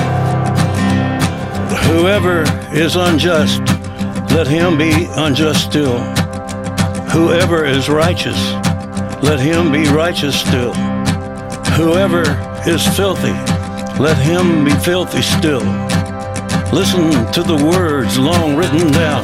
Whoever 1.85 2.41
is 2.75 2.95
unjust, 2.95 3.61
let 4.33 4.47
him 4.47 4.75
be 4.75 5.07
unjust 5.17 5.65
still. 5.69 5.99
Whoever 7.11 7.63
is 7.63 7.89
righteous, 7.89 8.53
let 9.21 9.39
him 9.39 9.71
be 9.71 9.87
righteous 9.87 10.39
still. 10.39 10.73
Whoever 11.77 12.23
is 12.65 12.87
filthy, 12.97 13.37
let 14.01 14.17
him 14.17 14.65
be 14.65 14.71
filthy 14.71 15.21
still. 15.21 15.86
Listen 16.73 17.09
to 17.31 17.43
the 17.43 17.55
words 17.55 18.17
long 18.17 18.57
written 18.57 18.91
down. 18.91 19.23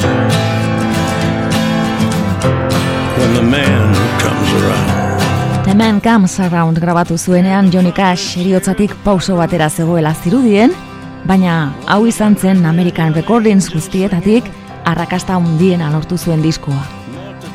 When 3.20 3.34
the 3.34 3.41
man 3.41 3.94
comes 4.18 4.50
around. 4.64 5.66
The 5.66 5.74
Man 5.76 6.00
Comes 6.02 6.39
Around 6.39 6.80
grabatu 6.80 7.18
zuenean 7.18 7.70
Johnny 7.72 7.91
Cash 7.91 8.38
eriotzatik 8.38 8.96
pauso 9.04 9.36
batera 9.36 9.70
zegoela 9.70 10.14
zirudien, 10.14 10.72
baina 11.26 11.74
hau 11.86 12.06
izan 12.08 12.36
zen 12.36 12.66
American 12.66 13.14
Recordings 13.14 13.70
guztietatik 13.74 14.48
arrakasta 14.86 15.38
hundiena 15.38 15.89
lortu 15.91 16.18
zuen 16.18 16.41
diskoa. 16.41 16.84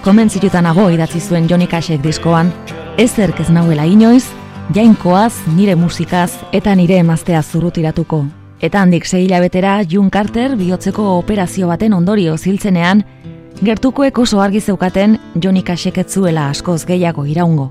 Komentzituta 0.05 0.61
nago 0.63 0.91
idatzi 0.91 1.21
zuen 1.21 1.49
Johnny 1.49 1.67
Cashek 1.67 2.03
diskoan, 2.03 2.53
ezerk 2.99 3.41
ez 3.41 3.49
nauela 3.49 3.85
inoiz, 3.89 4.27
jainkoaz, 4.75 5.33
nire 5.57 5.77
musikaz 5.77 6.35
eta 6.53 6.75
nire 6.75 7.01
emaztea 7.01 7.43
zurrutiratuko. 7.43 8.27
Eta 8.61 8.81
handik 8.83 9.05
sei 9.07 9.25
hilabetera 9.25 9.83
June 9.89 10.11
Carter 10.11 10.57
bihotzeko 10.59 11.05
operazio 11.19 11.69
baten 11.71 11.93
ondorio 11.95 12.37
ziltzenean, 12.37 13.05
gertukoek 13.63 14.19
oso 14.19 14.41
argi 14.43 14.61
zeukaten 14.61 15.19
Johnny 15.35 15.63
Cashek 15.63 16.03
zuela 16.09 16.49
askoz 16.51 16.85
gehiago 16.87 17.25
iraungo. 17.27 17.71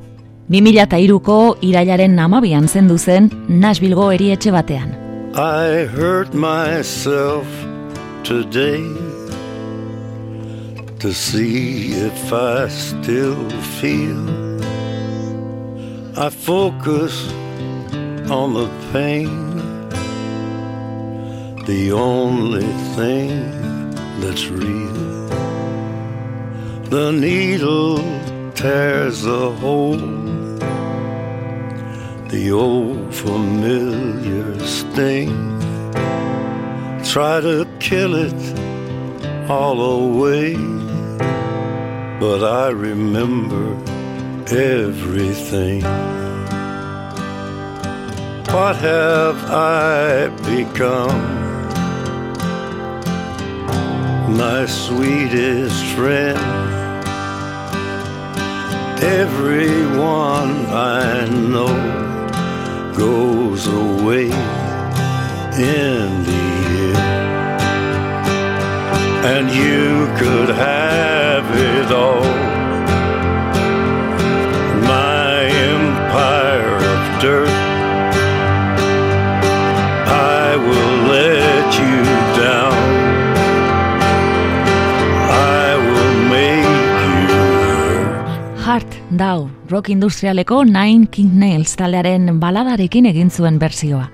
2003ko 0.50 1.58
irailaren 1.62 2.16
namabian 2.16 2.68
zendu 2.68 2.98
zen 2.98 3.30
Nashvillego 3.50 4.12
erietxe 4.16 4.52
batean. 4.52 4.96
I 5.36 5.86
hurt 5.86 6.34
myself 6.34 7.46
today 8.24 8.82
to 11.00 11.12
see 11.12 11.92
if 11.92 12.32
I 12.32 12.70
still 12.70 13.50
feel. 13.82 14.24
I 16.16 16.30
focus 16.30 17.28
on 18.32 18.54
the 18.54 18.70
pain, 18.94 19.67
the 21.68 21.92
only 21.92 22.66
thing 22.96 23.30
that's 24.22 24.48
real. 24.48 25.28
The 26.86 27.12
needle 27.12 27.98
tears 28.54 29.26
a 29.26 29.52
hole, 29.52 29.98
the 32.30 32.52
old 32.54 33.14
familiar 33.14 34.58
sting. 34.66 35.60
Try 37.04 37.42
to 37.42 37.68
kill 37.82 38.16
it 38.16 39.50
all 39.50 39.82
away, 39.82 40.56
but 42.18 42.46
I 42.46 42.70
remember 42.70 43.76
everything. 44.56 45.82
What 48.54 48.78
have 48.78 49.38
I 49.52 50.30
become? 50.46 51.57
My 54.28 54.66
sweetest 54.66 55.86
friend. 55.96 56.38
Everyone 59.02 60.66
I 60.66 61.30
know 61.30 61.74
goes 62.94 63.68
away 63.68 64.26
in 64.26 66.24
the 66.28 66.44
end. 66.84 66.98
And 69.26 69.50
you 69.50 70.08
could 70.18 70.50
have 70.54 71.46
it 71.56 71.92
all. 71.94 72.26
My 74.84 75.46
empire 75.46 76.76
of 76.76 77.22
dirt. 77.22 77.50
I 80.10 80.58
will 80.58 81.08
let 81.14 81.80
you 81.80 82.07
Heart 89.18 89.20
Dau, 89.20 89.50
rock 89.70 89.90
industrialeko 89.90 90.64
Nine 90.64 91.08
King 91.10 91.40
Nails 91.40 91.76
taldearen 91.76 92.40
baladarekin 92.40 93.06
egin 93.10 93.32
zuen 93.32 93.58
bersioa. 93.58 94.12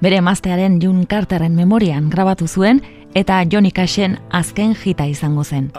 Bere 0.00 0.20
emaztearen 0.20 0.78
June 0.82 1.06
Carterren 1.06 1.54
memorian 1.56 2.08
grabatu 2.10 2.46
zuen 2.46 2.80
eta 3.14 3.42
Johnny 3.50 3.72
Cashen 3.72 4.18
azken 4.30 4.74
jita 4.74 5.06
izango 5.06 5.42
zen. 5.44 5.72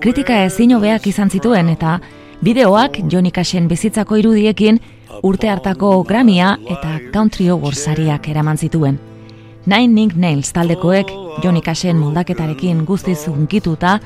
Kritika 0.00 0.42
ezin 0.44 0.74
hobeak 0.74 1.06
izan 1.06 1.30
zituen 1.30 1.68
eta 1.68 2.00
bideoak 2.42 2.98
Johnny 3.08 3.30
Cashen 3.30 3.68
bizitzako 3.68 4.16
irudiekin 4.16 4.80
urte 5.22 5.50
hartako 5.50 6.02
Grammya 6.02 6.56
eta 6.66 6.98
Country 7.12 7.48
Awards 7.48 7.84
sariak 7.84 8.28
eraman 8.28 8.58
zituen. 8.58 8.98
Nine 9.66 9.94
King 9.94 10.16
Nails 10.16 10.52
taldekoek 10.52 11.12
Johnny 11.44 11.62
Cashen 11.62 11.98
moldaketarekin 11.98 12.84
guztiz 12.84 13.28
hunkituta 13.28 14.00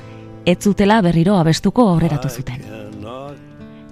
ez 0.44 0.58
zutela 0.60 1.00
berriro 1.00 1.38
abestuko 1.38 1.88
aurreratu 1.88 2.28
zuten. 2.28 2.91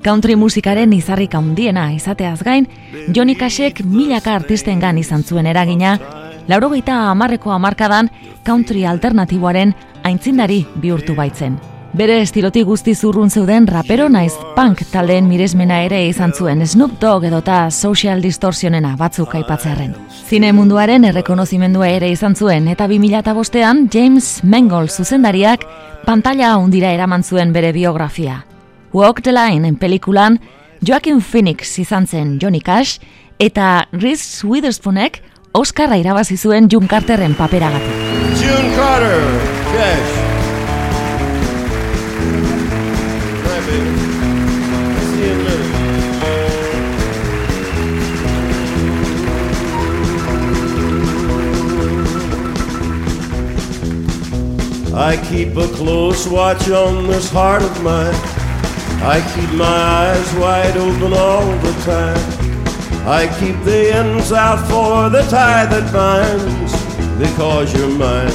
Country 0.03 0.37
musikaren 0.37 0.95
izarrik 0.97 1.35
handiena 1.37 1.91
izateaz 1.93 2.41
gain, 2.43 2.67
Johnny 3.15 3.35
Cashek 3.37 3.83
milaka 3.85 4.35
artistengan 4.35 4.99
izan 4.99 5.23
zuen 5.23 5.47
eragina, 5.47 5.99
laurogeita 6.49 7.11
hamarreko 7.11 7.53
hamarkadan 7.53 8.09
country 8.45 8.87
alternatiboaren 8.89 9.75
aintzindari 10.03 10.65
bihurtu 10.81 11.15
baitzen. 11.15 11.59
Bere 11.93 12.21
estilotik 12.23 12.69
guzti 12.69 12.95
zurrun 12.95 13.33
zeuden 13.35 13.67
rapero 13.67 14.07
naiz 14.09 14.33
punk 14.55 14.85
taldeen 14.93 15.27
miresmena 15.27 15.81
ere 15.83 16.05
izan 16.07 16.33
zuen 16.33 16.63
Snoop 16.67 17.01
Dogg 17.03 17.27
edota 17.27 17.65
Social 17.75 18.23
Distortionena 18.23 18.95
batzuk 18.97 19.35
aipatzearren. 19.35 19.97
Zine 20.29 20.53
munduaren 20.55 21.05
errekonozimendua 21.09 21.89
ere 21.91 22.13
izan 22.15 22.37
zuen 22.39 22.69
eta 22.71 22.87
2005ean 22.89 23.89
James 23.93 24.31
Mangold 24.45 24.95
zuzendariak 24.95 25.67
pantalla 26.07 26.55
handira 26.55 26.95
eraman 26.95 27.27
zuen 27.27 27.53
bere 27.53 27.73
biografia. 27.75 28.45
Walk 28.93 29.23
the 29.23 29.33
Line 29.33 29.69
en 29.69 29.77
pelikulan 29.77 30.39
Joaquin 30.87 31.21
Phoenix 31.21 31.79
izan 31.79 32.07
zen 32.07 32.39
Johnny 32.43 32.61
Cash 32.61 32.99
eta 33.39 33.87
Reese 33.93 34.47
Witherspoonek 34.47 35.23
Oscarra 35.53 35.97
irabazi 35.99 36.37
zuen 36.37 36.69
June 36.71 36.87
Carterren 36.87 37.35
paperagatik. 37.35 37.95
June 38.41 38.75
Carter, 38.77 39.23
Cash. 39.75 40.31
I 54.93 55.17
keep 55.31 55.57
a 55.57 55.67
close 55.69 56.29
watch 56.29 56.69
on 56.69 57.07
this 57.07 57.31
heart 57.31 57.63
of 57.63 57.83
mine. 57.83 58.40
I 59.03 59.23
keep 59.35 59.51
my 59.57 59.65
eyes 59.65 60.35
wide 60.35 60.77
open 60.77 61.15
all 61.15 61.47
the 61.61 61.73
time. 61.85 62.51
I 63.09 63.27
keep 63.41 63.57
the 63.65 63.95
ends 63.95 64.31
out 64.31 64.61
for 64.69 65.09
the 65.09 65.23
tie 65.31 65.65
that 65.65 65.91
binds. 65.91 66.73
Because 67.19 67.75
you're 67.75 67.89
mine, 67.89 68.31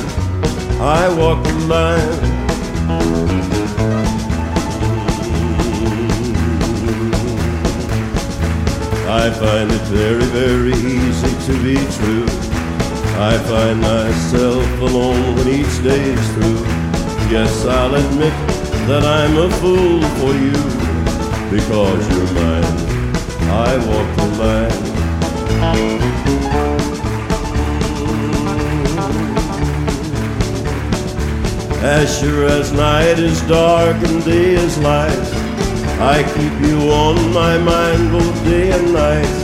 I 0.82 1.07
walk 1.20 1.43
the 1.43 1.53
line. 1.66 2.36
I 9.07 9.30
find 9.30 9.72
it 9.72 9.82
very, 9.93 10.26
very 10.26 10.74
easy 10.74 11.34
to 11.45 11.63
be 11.63 11.76
true. 11.97 12.26
I 13.18 13.38
find 13.47 13.82
myself 13.82 14.82
alone 14.82 15.36
when 15.36 15.47
each 15.47 15.84
day's 15.84 16.34
through. 16.34 16.66
Yes, 17.30 17.66
I'll 17.66 17.93
admit 17.93 18.55
that 18.88 19.04
I'm 19.04 19.36
a 19.38 19.50
fool 19.58 20.02
for 20.20 20.32
you 20.46 20.54
because 21.50 22.02
you're 22.12 22.34
mine. 22.38 22.76
I 23.50 23.78
walk 23.88 24.10
the 24.16 24.28
line. 24.38 24.86
As 31.84 32.20
sure 32.20 32.46
as 32.46 32.72
night 32.74 33.18
is 33.18 33.42
dark 33.48 33.96
and 33.96 34.24
day 34.24 34.54
is 34.54 34.78
light, 34.78 35.28
I 36.00 36.22
keep 36.36 36.70
you 36.70 36.92
on 36.92 37.34
my 37.34 37.58
mind 37.58 38.12
both 38.12 38.44
day 38.44 38.72
and 38.72 38.94
night. 38.94 39.36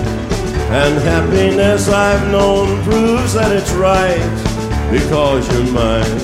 And 0.70 1.00
happiness 1.00 1.89
I've 1.89 2.32
known 2.32 2.84
proves 2.84 3.34
that 3.34 3.52
it's 3.52 3.72
right 3.72 4.92
because 4.92 5.52
you're 5.52 5.74
mine. 5.74 6.22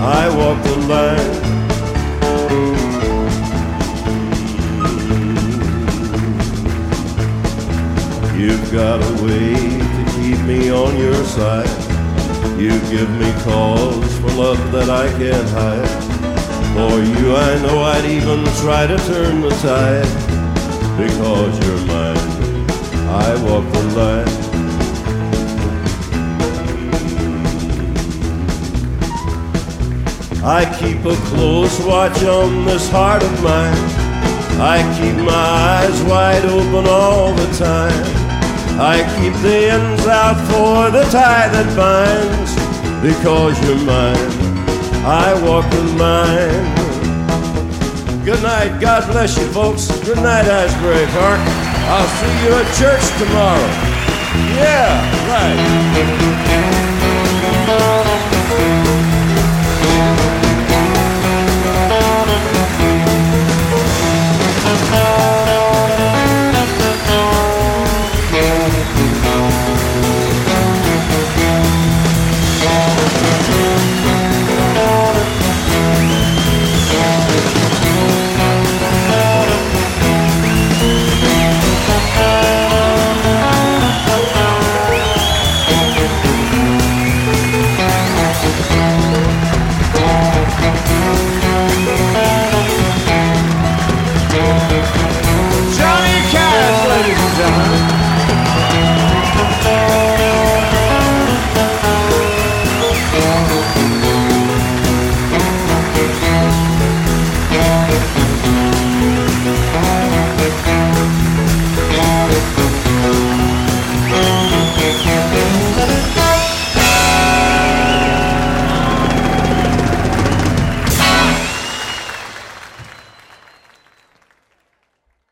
I 0.00 0.34
walk 0.34 0.62
the 0.64 0.76
line. 0.86 1.47
You've 8.38 8.70
got 8.70 9.02
a 9.02 9.24
way 9.24 9.52
to 9.52 10.04
keep 10.14 10.38
me 10.46 10.70
on 10.70 10.96
your 10.96 11.24
side. 11.24 11.66
You 12.56 12.70
give 12.88 13.10
me 13.18 13.32
cause 13.42 14.18
for 14.18 14.30
love 14.30 14.70
that 14.70 14.88
I 14.88 15.08
can't 15.18 15.48
hide. 15.50 15.88
For 16.72 17.02
you, 17.02 17.34
I 17.34 17.60
know 17.62 17.82
I'd 17.82 18.04
even 18.04 18.44
try 18.62 18.86
to 18.86 18.96
turn 18.96 19.40
the 19.40 19.50
tide 19.58 20.06
because 20.96 21.58
you're 21.66 21.84
mine. 21.88 22.16
I 23.10 23.34
walk 23.42 23.72
the 23.72 23.82
line. 23.98 24.28
I 30.44 30.64
keep 30.78 31.04
a 31.04 31.16
close 31.26 31.80
watch 31.80 32.22
on 32.22 32.64
this 32.66 32.88
heart 32.88 33.24
of 33.24 33.42
mine. 33.42 33.76
I 34.60 34.78
keep 35.00 35.16
my 35.24 35.32
eyes 35.32 36.02
wide 36.04 36.44
open 36.44 36.86
all 36.88 37.32
the 37.32 37.52
time. 37.56 38.17
I 38.80 39.02
keep 39.18 39.34
the 39.42 39.70
ends 39.74 40.06
out 40.06 40.38
for 40.46 40.90
the 40.90 41.02
tie 41.10 41.48
that 41.50 41.66
binds. 41.74 42.54
Because 43.02 43.58
you're 43.66 43.82
mine, 43.82 44.30
I 45.04 45.34
walk 45.42 45.68
the 45.70 45.82
line. 45.98 46.64
Good 48.24 48.42
night. 48.42 48.78
God 48.80 49.10
bless 49.10 49.36
you, 49.36 49.48
folks. 49.48 49.90
Good 50.04 50.18
night, 50.18 50.46
Asbury 50.46 51.06
Park. 51.16 51.40
I'll 51.90 52.06
see 52.18 52.34
you 52.44 52.54
at 52.54 52.68
church 52.78 53.02
tomorrow. 53.18 53.70
Yeah, 54.54 54.94
right. 55.28 55.58